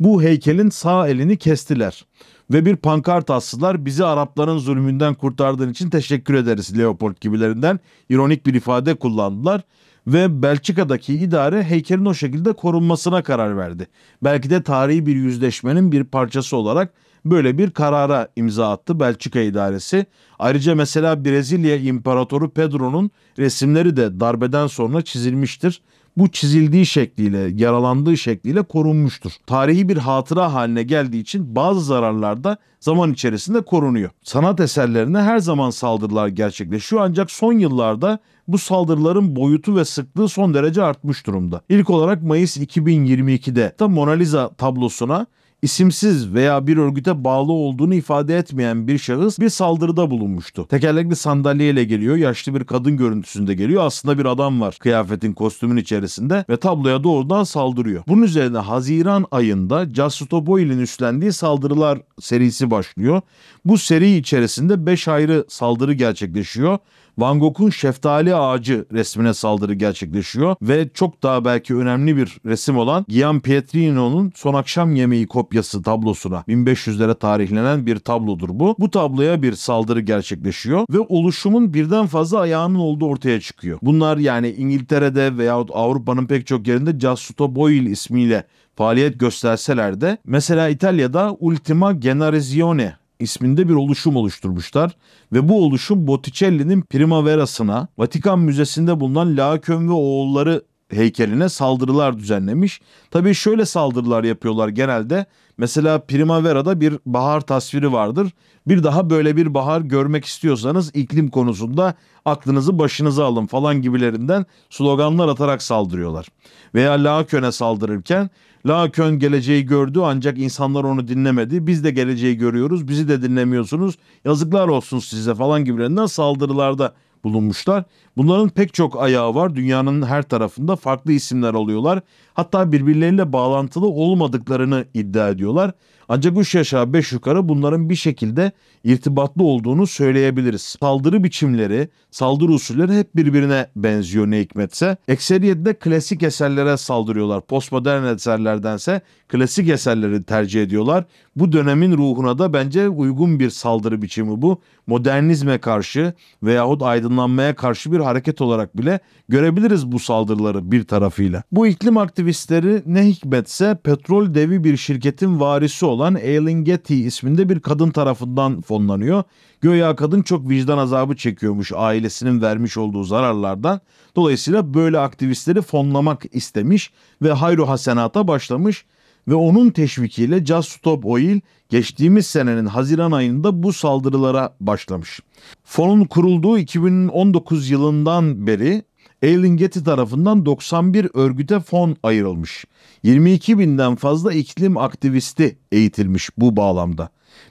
bu 0.00 0.22
heykelin 0.22 0.70
sağ 0.70 1.08
elini 1.08 1.36
kestiler. 1.36 2.04
Ve 2.50 2.66
bir 2.66 2.76
pankart 2.76 3.30
astılar 3.30 3.84
bizi 3.84 4.04
Arapların 4.04 4.58
zulmünden 4.58 5.14
kurtardığın 5.14 5.70
için 5.70 5.90
teşekkür 5.90 6.34
ederiz 6.34 6.78
Leopold 6.78 7.14
gibilerinden 7.20 7.80
ironik 8.08 8.46
bir 8.46 8.54
ifade 8.54 8.94
kullandılar 8.94 9.62
ve 10.06 10.42
Belçika'daki 10.42 11.14
idare 11.14 11.62
heykelin 11.62 12.04
o 12.04 12.14
şekilde 12.14 12.52
korunmasına 12.52 13.22
karar 13.22 13.56
verdi. 13.56 13.86
Belki 14.24 14.50
de 14.50 14.62
tarihi 14.62 15.06
bir 15.06 15.16
yüzleşmenin 15.16 15.92
bir 15.92 16.04
parçası 16.04 16.56
olarak 16.56 16.94
böyle 17.24 17.58
bir 17.58 17.70
karara 17.70 18.28
imza 18.36 18.70
attı 18.70 19.00
Belçika 19.00 19.40
idaresi. 19.40 20.06
Ayrıca 20.38 20.74
mesela 20.74 21.24
Brezilya 21.24 21.76
İmparatoru 21.76 22.50
Pedro'nun 22.50 23.10
resimleri 23.38 23.96
de 23.96 24.20
darbeden 24.20 24.66
sonra 24.66 25.02
çizilmiştir. 25.02 25.82
Bu 26.16 26.28
çizildiği 26.28 26.86
şekliyle, 26.86 27.38
yaralandığı 27.38 28.16
şekliyle 28.16 28.62
korunmuştur. 28.62 29.32
Tarihi 29.46 29.88
bir 29.88 29.96
hatıra 29.96 30.52
haline 30.54 30.82
geldiği 30.82 31.20
için 31.20 31.56
bazı 31.56 31.80
zararlar 31.80 32.44
da 32.44 32.56
zaman 32.80 33.12
içerisinde 33.12 33.60
korunuyor. 33.60 34.10
Sanat 34.22 34.60
eserlerine 34.60 35.18
her 35.18 35.38
zaman 35.38 35.70
saldırılar 35.70 36.28
gerçekleşiyor 36.28 37.02
ancak 37.02 37.30
son 37.30 37.52
yıllarda 37.52 38.18
bu 38.48 38.58
saldırıların 38.58 39.36
boyutu 39.36 39.76
ve 39.76 39.84
sıklığı 39.84 40.28
son 40.28 40.54
derece 40.54 40.82
artmış 40.82 41.26
durumda. 41.26 41.60
İlk 41.68 41.90
olarak 41.90 42.22
Mayıs 42.22 42.56
2022'de 42.56 43.74
da 43.78 43.88
Mona 43.88 44.10
Lisa 44.10 44.48
tablosuna 44.48 45.26
isimsiz 45.62 46.34
veya 46.34 46.66
bir 46.66 46.76
örgüte 46.76 47.24
bağlı 47.24 47.52
olduğunu 47.52 47.94
ifade 47.94 48.38
etmeyen 48.38 48.88
bir 48.88 48.98
şahıs 48.98 49.38
bir 49.38 49.48
saldırıda 49.48 50.10
bulunmuştu. 50.10 50.66
Tekerlekli 50.68 51.16
sandalyeyle 51.16 51.84
geliyor, 51.84 52.16
yaşlı 52.16 52.54
bir 52.54 52.64
kadın 52.64 52.96
görüntüsünde 52.96 53.54
geliyor. 53.54 53.82
Aslında 53.86 54.18
bir 54.18 54.24
adam 54.24 54.60
var 54.60 54.76
kıyafetin, 54.80 55.32
kostümün 55.32 55.76
içerisinde 55.76 56.44
ve 56.50 56.56
tabloya 56.56 57.04
doğrudan 57.04 57.44
saldırıyor. 57.44 58.02
Bunun 58.08 58.22
üzerine 58.22 58.58
Haziran 58.58 59.26
ayında 59.30 59.86
Just 59.94 60.32
Boyle'in 60.32 60.78
üstlendiği 60.78 61.32
saldırılar 61.32 61.98
serisi 62.20 62.70
başlıyor. 62.70 63.20
Bu 63.64 63.78
seri 63.78 64.16
içerisinde 64.16 64.86
5 64.86 65.08
ayrı 65.08 65.44
saldırı 65.48 65.92
gerçekleşiyor. 65.92 66.78
Van 67.18 67.40
Gogh'un 67.40 67.70
şeftali 67.70 68.34
ağacı 68.34 68.86
resmine 68.92 69.34
saldırı 69.34 69.74
gerçekleşiyor 69.74 70.56
ve 70.62 70.88
çok 70.94 71.22
daha 71.22 71.44
belki 71.44 71.76
önemli 71.76 72.16
bir 72.16 72.38
resim 72.46 72.78
olan 72.78 73.04
Gian 73.08 73.40
Pietrino'nun 73.40 74.32
Son 74.34 74.54
Akşam 74.54 74.94
Yemeği 74.94 75.26
kopyası 75.26 75.82
tablosuna 75.82 76.44
1500'lere 76.48 77.18
tarihlenen 77.18 77.86
bir 77.86 77.98
tablodur 77.98 78.48
bu. 78.52 78.76
Bu 78.78 78.90
tabloya 78.90 79.42
bir 79.42 79.52
saldırı 79.52 80.00
gerçekleşiyor 80.00 80.86
ve 80.90 80.98
oluşumun 80.98 81.74
birden 81.74 82.06
fazla 82.06 82.40
ayağının 82.40 82.78
olduğu 82.78 83.06
ortaya 83.06 83.40
çıkıyor. 83.40 83.78
Bunlar 83.82 84.16
yani 84.16 84.48
İngiltere'de 84.48 85.38
veyahut 85.38 85.70
Avrupa'nın 85.72 86.26
pek 86.26 86.46
çok 86.46 86.66
yerinde 86.68 86.92
Giastuto 86.92 87.54
Boyle 87.54 87.90
ismiyle 87.90 88.44
faaliyet 88.76 89.20
gösterseler 89.20 90.00
de 90.00 90.18
mesela 90.26 90.68
İtalya'da 90.68 91.36
Ultima 91.40 91.92
Generazione 91.92 93.01
isminde 93.22 93.68
bir 93.68 93.74
oluşum 93.74 94.16
oluşturmuşlar 94.16 94.96
ve 95.32 95.48
bu 95.48 95.64
oluşum 95.64 96.06
Botticelli'nin 96.06 96.82
Primavera'sına 96.82 97.88
Vatikan 97.98 98.38
Müzesi'nde 98.38 99.00
bulunan 99.00 99.36
Laokoon 99.36 99.88
ve 99.88 99.92
oğulları 99.92 100.62
heykeline 100.92 101.48
saldırılar 101.48 102.18
düzenlemiş. 102.18 102.80
Tabii 103.10 103.34
şöyle 103.34 103.66
saldırılar 103.66 104.24
yapıyorlar 104.24 104.68
genelde. 104.68 105.26
Mesela 105.58 105.98
Primavera'da 105.98 106.80
bir 106.80 106.98
bahar 107.06 107.40
tasviri 107.40 107.92
vardır. 107.92 108.32
Bir 108.66 108.82
daha 108.82 109.10
böyle 109.10 109.36
bir 109.36 109.54
bahar 109.54 109.80
görmek 109.80 110.24
istiyorsanız 110.24 110.90
iklim 110.94 111.30
konusunda 111.30 111.94
aklınızı 112.24 112.78
başınıza 112.78 113.24
alın 113.24 113.46
falan 113.46 113.82
gibilerinden 113.82 114.46
sloganlar 114.70 115.28
atarak 115.28 115.62
saldırıyorlar. 115.62 116.26
Veya 116.74 116.92
Laokoon'e 116.92 117.52
saldırırken 117.52 118.30
Laokoon 118.66 119.18
geleceği 119.18 119.66
gördü 119.66 120.00
ancak 120.04 120.38
insanlar 120.38 120.84
onu 120.84 121.08
dinlemedi. 121.08 121.66
Biz 121.66 121.84
de 121.84 121.90
geleceği 121.90 122.38
görüyoruz, 122.38 122.88
bizi 122.88 123.08
de 123.08 123.22
dinlemiyorsunuz. 123.22 123.94
Yazıklar 124.24 124.68
olsun 124.68 124.98
size 124.98 125.34
falan 125.34 125.64
gibilerinden 125.64 126.06
saldırılarda 126.06 126.94
bulunmuşlar. 127.24 127.84
Bunların 128.16 128.48
pek 128.48 128.74
çok 128.74 129.02
ayağı 129.02 129.34
var. 129.34 129.54
Dünyanın 129.54 130.02
her 130.02 130.22
tarafında 130.22 130.76
farklı 130.76 131.12
isimler 131.12 131.54
alıyorlar. 131.54 132.00
Hatta 132.34 132.72
birbirleriyle 132.72 133.32
bağlantılı 133.32 133.86
olmadıklarını 133.86 134.84
iddia 134.94 135.28
ediyorlar. 135.28 135.72
Ancak 136.14 136.38
üç 136.38 136.56
aşağı 136.56 136.92
beş 136.92 137.12
yukarı 137.12 137.48
bunların 137.48 137.90
bir 137.90 137.94
şekilde 137.94 138.52
irtibatlı 138.84 139.44
olduğunu 139.44 139.86
söyleyebiliriz. 139.86 140.62
Saldırı 140.62 141.24
biçimleri, 141.24 141.88
saldırı 142.10 142.52
usulleri 142.52 142.98
hep 142.98 143.16
birbirine 143.16 143.66
benziyor 143.76 144.26
ne 144.26 144.40
hikmetse. 144.40 144.96
Ekseriyetle 145.08 145.74
klasik 145.74 146.22
eserlere 146.22 146.76
saldırıyorlar. 146.76 147.40
Postmodern 147.40 148.04
eserlerdense 148.04 149.00
klasik 149.28 149.68
eserleri 149.68 150.22
tercih 150.22 150.62
ediyorlar. 150.62 151.04
Bu 151.36 151.52
dönemin 151.52 151.96
ruhuna 151.96 152.38
da 152.38 152.52
bence 152.52 152.88
uygun 152.88 153.40
bir 153.40 153.50
saldırı 153.50 154.02
biçimi 154.02 154.42
bu. 154.42 154.60
Modernizme 154.86 155.58
karşı 155.58 156.12
veyahut 156.42 156.82
aydınlanmaya 156.82 157.54
karşı 157.54 157.92
bir 157.92 158.00
hareket 158.00 158.40
olarak 158.40 158.78
bile 158.78 159.00
görebiliriz 159.28 159.92
bu 159.92 159.98
saldırıları 159.98 160.72
bir 160.72 160.84
tarafıyla. 160.84 161.42
Bu 161.52 161.66
iklim 161.66 161.96
aktivistleri 161.96 162.82
ne 162.86 163.06
hikmetse 163.06 163.78
petrol 163.84 164.34
devi 164.34 164.64
bir 164.64 164.76
şirketin 164.76 165.40
varisi 165.40 165.86
olan 165.86 166.01
Aileen 166.02 166.64
Getty 166.64 167.06
isminde 167.06 167.48
bir 167.48 167.60
kadın 167.60 167.90
tarafından 167.90 168.60
fonlanıyor. 168.60 169.22
Göya 169.60 169.96
kadın 169.96 170.22
çok 170.22 170.48
vicdan 170.48 170.78
azabı 170.78 171.16
çekiyormuş 171.16 171.72
ailesinin 171.74 172.42
vermiş 172.42 172.76
olduğu 172.76 173.04
zararlardan. 173.04 173.80
Dolayısıyla 174.16 174.74
böyle 174.74 174.98
aktivistleri 174.98 175.62
fonlamak 175.62 176.24
istemiş 176.32 176.92
ve 177.22 177.32
hayru 177.32 177.68
hasenata 177.68 178.28
başlamış 178.28 178.84
ve 179.28 179.34
onun 179.34 179.70
teşvikiyle 179.70 180.46
Just 180.46 180.70
Stop 180.70 181.06
Oil 181.06 181.40
geçtiğimiz 181.68 182.26
senenin 182.26 182.66
Haziran 182.66 183.12
ayında 183.12 183.62
bu 183.62 183.72
saldırılara 183.72 184.56
başlamış. 184.60 185.20
Fonun 185.64 186.04
kurulduğu 186.04 186.58
2019 186.58 187.70
yılından 187.70 188.46
beri 188.46 188.82
Aileen 189.22 189.56
Getty 189.56 189.80
tarafından 189.80 190.46
91 190.46 191.08
örgüte 191.14 191.60
fon 191.60 191.96
ayrılmış. 192.02 192.64
22 193.02 193.58
binden 193.58 193.94
fazla 193.94 194.32
iklim 194.32 194.76
aktivisti 194.76 195.58
eğitilmiş 195.72 196.30
bu 196.38 196.56
bağlamda. 196.56 197.08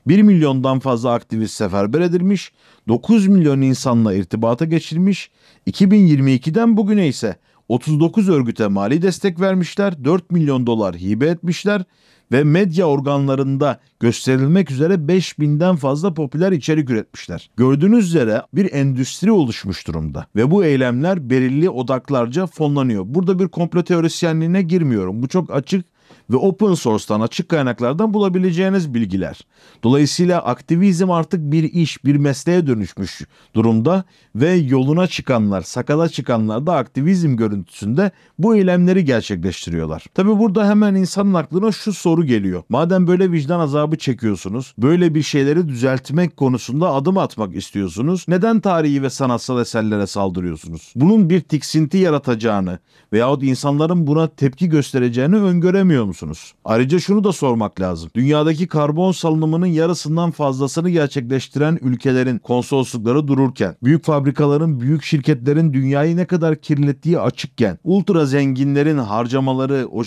1 0.07 0.21
milyondan 0.21 0.79
fazla 0.79 1.13
aktivist 1.13 1.53
seferber 1.53 2.01
edilmiş, 2.01 2.51
9 2.87 3.27
milyon 3.27 3.61
insanla 3.61 4.13
irtibata 4.13 4.65
geçilmiş, 4.65 5.31
2022'den 5.67 6.77
bugüne 6.77 7.07
ise 7.07 7.35
39 7.69 8.29
örgüte 8.29 8.67
mali 8.67 9.01
destek 9.01 9.39
vermişler, 9.39 10.05
4 10.05 10.31
milyon 10.31 10.67
dolar 10.67 10.95
hibe 10.95 11.27
etmişler 11.27 11.83
ve 12.31 12.43
medya 12.43 12.85
organlarında 12.85 13.79
gösterilmek 13.99 14.71
üzere 14.71 14.93
5000'den 14.93 15.75
fazla 15.75 16.13
popüler 16.13 16.51
içerik 16.51 16.89
üretmişler. 16.89 17.49
Gördüğünüz 17.57 18.07
üzere 18.07 18.41
bir 18.53 18.73
endüstri 18.73 19.31
oluşmuş 19.31 19.87
durumda 19.87 20.25
ve 20.35 20.51
bu 20.51 20.65
eylemler 20.65 21.29
belirli 21.29 21.69
odaklarca 21.69 22.47
fonlanıyor. 22.47 23.03
Burada 23.07 23.39
bir 23.39 23.47
komplo 23.47 23.83
teorisyenliğine 23.83 24.61
girmiyorum. 24.61 25.23
Bu 25.23 25.27
çok 25.27 25.55
açık 25.55 25.85
ve 26.29 26.37
open 26.37 26.73
source'tan 26.73 27.21
açık 27.21 27.49
kaynaklardan 27.49 28.13
bulabileceğiniz 28.13 28.93
bilgiler. 28.93 29.39
Dolayısıyla 29.83 30.41
aktivizm 30.41 31.11
artık 31.11 31.39
bir 31.51 31.63
iş, 31.63 32.05
bir 32.05 32.15
mesleğe 32.15 32.67
dönüşmüş 32.67 33.21
durumda 33.55 34.03
ve 34.35 34.51
yoluna 34.51 35.07
çıkanlar, 35.07 35.61
sakala 35.61 36.09
çıkanlar 36.09 36.67
da 36.67 36.75
aktivizm 36.75 37.35
görüntüsünde 37.35 38.11
bu 38.39 38.55
eylemleri 38.55 39.05
gerçekleştiriyorlar. 39.05 40.05
Tabi 40.13 40.39
burada 40.39 40.69
hemen 40.69 40.95
insanın 40.95 41.33
aklına 41.33 41.71
şu 41.71 41.93
soru 41.93 42.25
geliyor. 42.25 42.63
Madem 42.69 43.07
böyle 43.07 43.31
vicdan 43.31 43.59
azabı 43.59 43.97
çekiyorsunuz, 43.97 44.73
böyle 44.77 45.15
bir 45.15 45.23
şeyleri 45.23 45.67
düzeltmek 45.67 46.37
konusunda 46.37 46.93
adım 46.93 47.17
atmak 47.17 47.55
istiyorsunuz, 47.55 48.25
neden 48.27 48.59
tarihi 48.59 49.03
ve 49.03 49.09
sanatsal 49.09 49.61
eserlere 49.61 50.07
saldırıyorsunuz? 50.07 50.93
Bunun 50.95 51.29
bir 51.29 51.41
tiksinti 51.41 51.97
yaratacağını 51.97 52.79
veyahut 53.13 53.43
insanların 53.43 54.07
buna 54.07 54.27
tepki 54.27 54.69
göstereceğini 54.69 55.35
öngöremiyor 55.35 56.05
musunuz? 56.11 56.53
Ayrıca 56.65 56.99
şunu 56.99 57.23
da 57.23 57.31
sormak 57.31 57.81
lazım. 57.81 58.09
Dünyadaki 58.15 58.67
karbon 58.67 59.11
salınımının 59.11 59.65
yarısından 59.65 60.31
fazlasını 60.31 60.89
gerçekleştiren 60.89 61.79
ülkelerin 61.81 62.37
konsoloslukları 62.37 63.27
dururken, 63.27 63.75
büyük 63.83 64.05
fabrikaların, 64.05 64.79
büyük 64.79 65.03
şirketlerin 65.03 65.73
dünyayı 65.73 66.17
ne 66.17 66.25
kadar 66.25 66.55
kirlettiği 66.55 67.19
açıkken, 67.19 67.77
ultra 67.83 68.25
zenginlerin 68.25 68.97
harcamaları, 68.97 69.87
o 69.91 70.03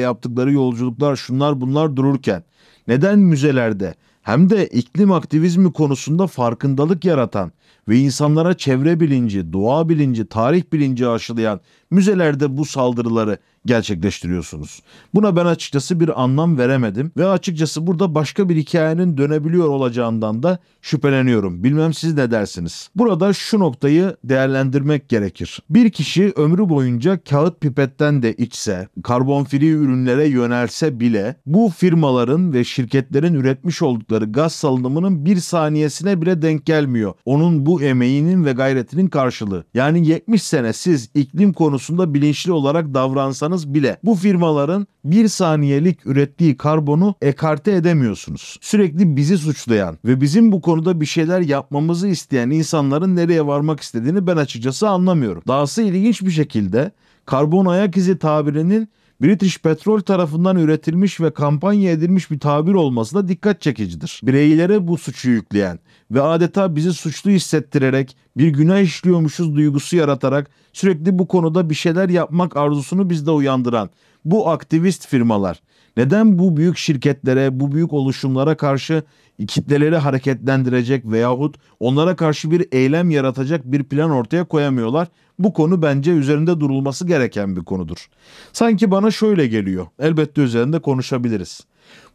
yaptıkları 0.00 0.52
yolculuklar, 0.52 1.16
şunlar 1.16 1.60
bunlar 1.60 1.96
dururken, 1.96 2.44
neden 2.88 3.18
müzelerde 3.18 3.94
hem 4.22 4.50
de 4.50 4.66
iklim 4.66 5.12
aktivizmi 5.12 5.72
konusunda 5.72 6.26
farkındalık 6.26 7.04
yaratan 7.04 7.52
ve 7.88 7.96
insanlara 7.96 8.56
çevre 8.56 9.00
bilinci, 9.00 9.52
doğa 9.52 9.88
bilinci, 9.88 10.26
tarih 10.26 10.62
bilinci 10.72 11.08
aşılayan 11.08 11.60
müzelerde 11.94 12.56
bu 12.56 12.64
saldırıları 12.64 13.38
gerçekleştiriyorsunuz. 13.66 14.82
Buna 15.14 15.36
ben 15.36 15.46
açıkçası 15.46 16.00
bir 16.00 16.22
anlam 16.22 16.58
veremedim 16.58 17.12
ve 17.16 17.26
açıkçası 17.26 17.86
burada 17.86 18.14
başka 18.14 18.48
bir 18.48 18.56
hikayenin 18.56 19.16
dönebiliyor 19.16 19.68
olacağından 19.68 20.42
da 20.42 20.58
şüpheleniyorum. 20.82 21.64
Bilmem 21.64 21.94
siz 21.94 22.14
ne 22.14 22.30
dersiniz? 22.30 22.90
Burada 22.94 23.32
şu 23.32 23.58
noktayı 23.58 24.16
değerlendirmek 24.24 25.08
gerekir. 25.08 25.62
Bir 25.70 25.90
kişi 25.90 26.32
ömrü 26.36 26.68
boyunca 26.68 27.20
kağıt 27.24 27.60
pipetten 27.60 28.22
de 28.22 28.34
içse, 28.34 28.88
karbon 29.02 29.44
free 29.44 29.68
ürünlere 29.68 30.28
yönelse 30.28 31.00
bile 31.00 31.36
bu 31.46 31.72
firmaların 31.76 32.52
ve 32.52 32.64
şirketlerin 32.64 33.34
üretmiş 33.34 33.82
oldukları 33.82 34.24
gaz 34.24 34.52
salınımının 34.52 35.24
bir 35.26 35.36
saniyesine 35.36 36.22
bile 36.22 36.42
denk 36.42 36.66
gelmiyor. 36.66 37.14
Onun 37.24 37.66
bu 37.66 37.82
emeğinin 37.82 38.44
ve 38.44 38.52
gayretinin 38.52 39.08
karşılığı. 39.08 39.64
Yani 39.74 40.06
70 40.06 40.42
sene 40.42 40.72
siz 40.72 41.10
iklim 41.14 41.52
konusunda 41.84 42.14
bilinçli 42.14 42.52
olarak 42.52 42.94
davransanız 42.94 43.74
bile 43.74 43.96
bu 44.04 44.14
firmaların 44.14 44.86
bir 45.04 45.28
saniyelik 45.28 46.06
ürettiği 46.06 46.56
karbonu 46.56 47.14
ekarte 47.22 47.72
edemiyorsunuz. 47.72 48.58
Sürekli 48.60 49.16
bizi 49.16 49.38
suçlayan 49.38 49.98
ve 50.04 50.20
bizim 50.20 50.52
bu 50.52 50.60
konuda 50.60 51.00
bir 51.00 51.06
şeyler 51.06 51.40
yapmamızı 51.40 52.08
isteyen 52.08 52.50
insanların 52.50 53.16
nereye 53.16 53.46
varmak 53.46 53.80
istediğini 53.80 54.26
ben 54.26 54.36
açıkçası 54.36 54.88
anlamıyorum. 54.88 55.42
Dahası 55.48 55.82
ilginç 55.82 56.22
bir 56.22 56.30
şekilde 56.30 56.90
karbon 57.26 57.66
ayak 57.66 57.96
izi 57.96 58.18
tabirinin 58.18 58.88
British 59.22 59.58
Petrol 59.58 60.00
tarafından 60.00 60.56
üretilmiş 60.56 61.20
ve 61.20 61.30
kampanya 61.30 61.90
edilmiş 61.90 62.30
bir 62.30 62.40
tabir 62.40 62.74
olması 62.74 63.14
da 63.14 63.28
dikkat 63.28 63.60
çekicidir. 63.60 64.20
Bireylere 64.22 64.88
bu 64.88 64.98
suçu 64.98 65.30
yükleyen 65.30 65.78
ve 66.10 66.22
adeta 66.22 66.76
bizi 66.76 66.92
suçlu 66.92 67.30
hissettirerek 67.30 68.16
bir 68.36 68.48
günah 68.48 68.80
işliyormuşuz 68.80 69.56
duygusu 69.56 69.96
yaratarak 69.96 70.50
sürekli 70.72 71.18
bu 71.18 71.28
konuda 71.28 71.70
bir 71.70 71.74
şeyler 71.74 72.08
yapmak 72.08 72.56
arzusunu 72.56 73.10
bizde 73.10 73.30
uyandıran 73.30 73.90
bu 74.24 74.48
aktivist 74.48 75.06
firmalar 75.06 75.60
Neden 75.96 76.38
bu 76.38 76.56
büyük 76.56 76.76
şirketlere, 76.76 77.60
bu 77.60 77.72
büyük 77.72 77.92
oluşumlara 77.92 78.56
karşı 78.56 79.02
kitleleri 79.48 79.96
hareketlendirecek 79.96 81.04
veyahut 81.06 81.56
onlara 81.80 82.16
karşı 82.16 82.50
bir 82.50 82.66
eylem 82.72 83.10
yaratacak 83.10 83.64
bir 83.64 83.84
plan 83.84 84.10
ortaya 84.10 84.44
koyamıyorlar? 84.44 85.08
Bu 85.38 85.52
konu 85.52 85.82
bence 85.82 86.12
üzerinde 86.12 86.60
durulması 86.60 87.06
gereken 87.06 87.56
bir 87.56 87.64
konudur. 87.64 88.08
Sanki 88.52 88.90
bana 88.90 89.10
şöyle 89.10 89.46
geliyor. 89.46 89.86
Elbette 89.98 90.42
üzerinde 90.42 90.78
konuşabiliriz. 90.78 91.60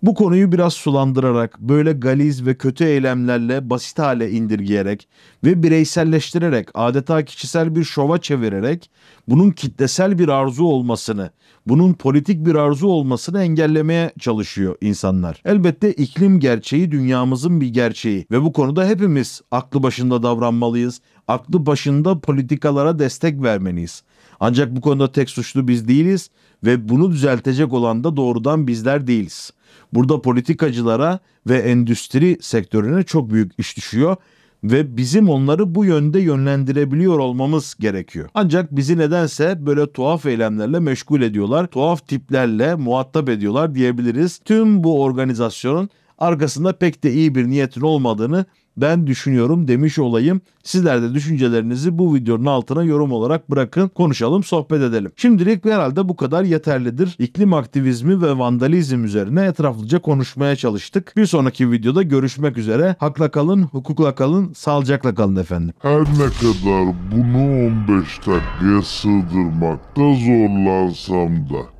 Bu 0.03 0.13
konuyu 0.13 0.51
biraz 0.51 0.73
sulandırarak, 0.73 1.59
böyle 1.59 1.91
galiz 1.93 2.45
ve 2.45 2.57
kötü 2.57 2.83
eylemlerle 2.83 3.69
basit 3.69 3.99
hale 3.99 4.31
indirgeyerek 4.31 5.07
ve 5.43 5.63
bireyselleştirerek, 5.63 6.69
adeta 6.73 7.25
kişisel 7.25 7.75
bir 7.75 7.83
şova 7.83 8.17
çevirerek 8.17 8.91
bunun 9.27 9.51
kitlesel 9.51 10.19
bir 10.19 10.27
arzu 10.27 10.63
olmasını, 10.63 11.31
bunun 11.67 11.93
politik 11.93 12.45
bir 12.45 12.55
arzu 12.55 12.87
olmasını 12.87 13.43
engellemeye 13.43 14.11
çalışıyor 14.19 14.75
insanlar. 14.81 15.41
Elbette 15.45 15.93
iklim 15.93 16.39
gerçeği 16.39 16.91
dünyamızın 16.91 17.61
bir 17.61 17.67
gerçeği 17.67 18.25
ve 18.31 18.41
bu 18.41 18.53
konuda 18.53 18.85
hepimiz 18.85 19.41
aklı 19.51 19.83
başında 19.83 20.23
davranmalıyız. 20.23 21.01
Aklı 21.29 21.65
başında 21.65 22.19
politikalara 22.19 22.99
destek 22.99 23.43
vermeliyiz. 23.43 24.03
Ancak 24.39 24.75
bu 24.75 24.81
konuda 24.81 25.11
tek 25.11 25.29
suçlu 25.29 25.67
biz 25.67 25.87
değiliz 25.87 26.29
ve 26.63 26.89
bunu 26.89 27.11
düzeltecek 27.11 27.73
olan 27.73 28.03
da 28.03 28.17
doğrudan 28.17 28.67
bizler 28.67 29.07
değiliz. 29.07 29.51
Burada 29.93 30.21
politikacılara 30.21 31.19
ve 31.47 31.57
endüstri 31.57 32.37
sektörüne 32.41 33.03
çok 33.03 33.31
büyük 33.31 33.51
iş 33.57 33.77
düşüyor 33.77 34.15
ve 34.63 34.97
bizim 34.97 35.29
onları 35.29 35.75
bu 35.75 35.85
yönde 35.85 36.19
yönlendirebiliyor 36.19 37.19
olmamız 37.19 37.75
gerekiyor. 37.79 38.29
Ancak 38.33 38.75
bizi 38.75 38.97
nedense 38.97 39.65
böyle 39.65 39.91
tuhaf 39.91 40.25
eylemlerle 40.25 40.79
meşgul 40.79 41.21
ediyorlar, 41.21 41.67
tuhaf 41.67 42.07
tiplerle 42.07 42.75
muhatap 42.75 43.29
ediyorlar 43.29 43.75
diyebiliriz. 43.75 44.39
Tüm 44.45 44.83
bu 44.83 45.03
organizasyonun 45.03 45.89
arkasında 46.17 46.73
pek 46.73 47.03
de 47.03 47.13
iyi 47.13 47.35
bir 47.35 47.47
niyetin 47.47 47.81
olmadığını 47.81 48.45
ben 48.81 49.07
düşünüyorum 49.07 49.67
demiş 49.67 49.99
olayım. 49.99 50.41
Sizler 50.63 51.01
de 51.01 51.13
düşüncelerinizi 51.13 51.97
bu 51.97 52.15
videonun 52.15 52.45
altına 52.45 52.83
yorum 52.83 53.11
olarak 53.11 53.51
bırakın. 53.51 53.87
Konuşalım, 53.87 54.43
sohbet 54.43 54.81
edelim. 54.81 55.11
Şimdilik 55.15 55.65
herhalde 55.65 56.09
bu 56.09 56.15
kadar 56.15 56.43
yeterlidir. 56.43 57.15
İklim 57.19 57.53
aktivizmi 57.53 58.21
ve 58.21 58.37
vandalizm 58.37 59.03
üzerine 59.03 59.45
etraflıca 59.45 59.99
konuşmaya 59.99 60.55
çalıştık. 60.55 61.13
Bir 61.17 61.25
sonraki 61.25 61.71
videoda 61.71 62.03
görüşmek 62.03 62.57
üzere. 62.57 62.95
Hakla 62.99 63.31
kalın, 63.31 63.63
hukukla 63.63 64.15
kalın, 64.15 64.53
sağlıcakla 64.53 65.15
kalın 65.15 65.35
efendim. 65.35 65.73
Her 65.79 65.99
ne 65.99 66.29
kadar 66.41 66.95
bunu 67.11 67.67
15 67.67 68.17
dakikaya 68.17 68.81
sığdırmakta 68.81 70.01
zorlansam 70.01 71.49
da 71.49 71.78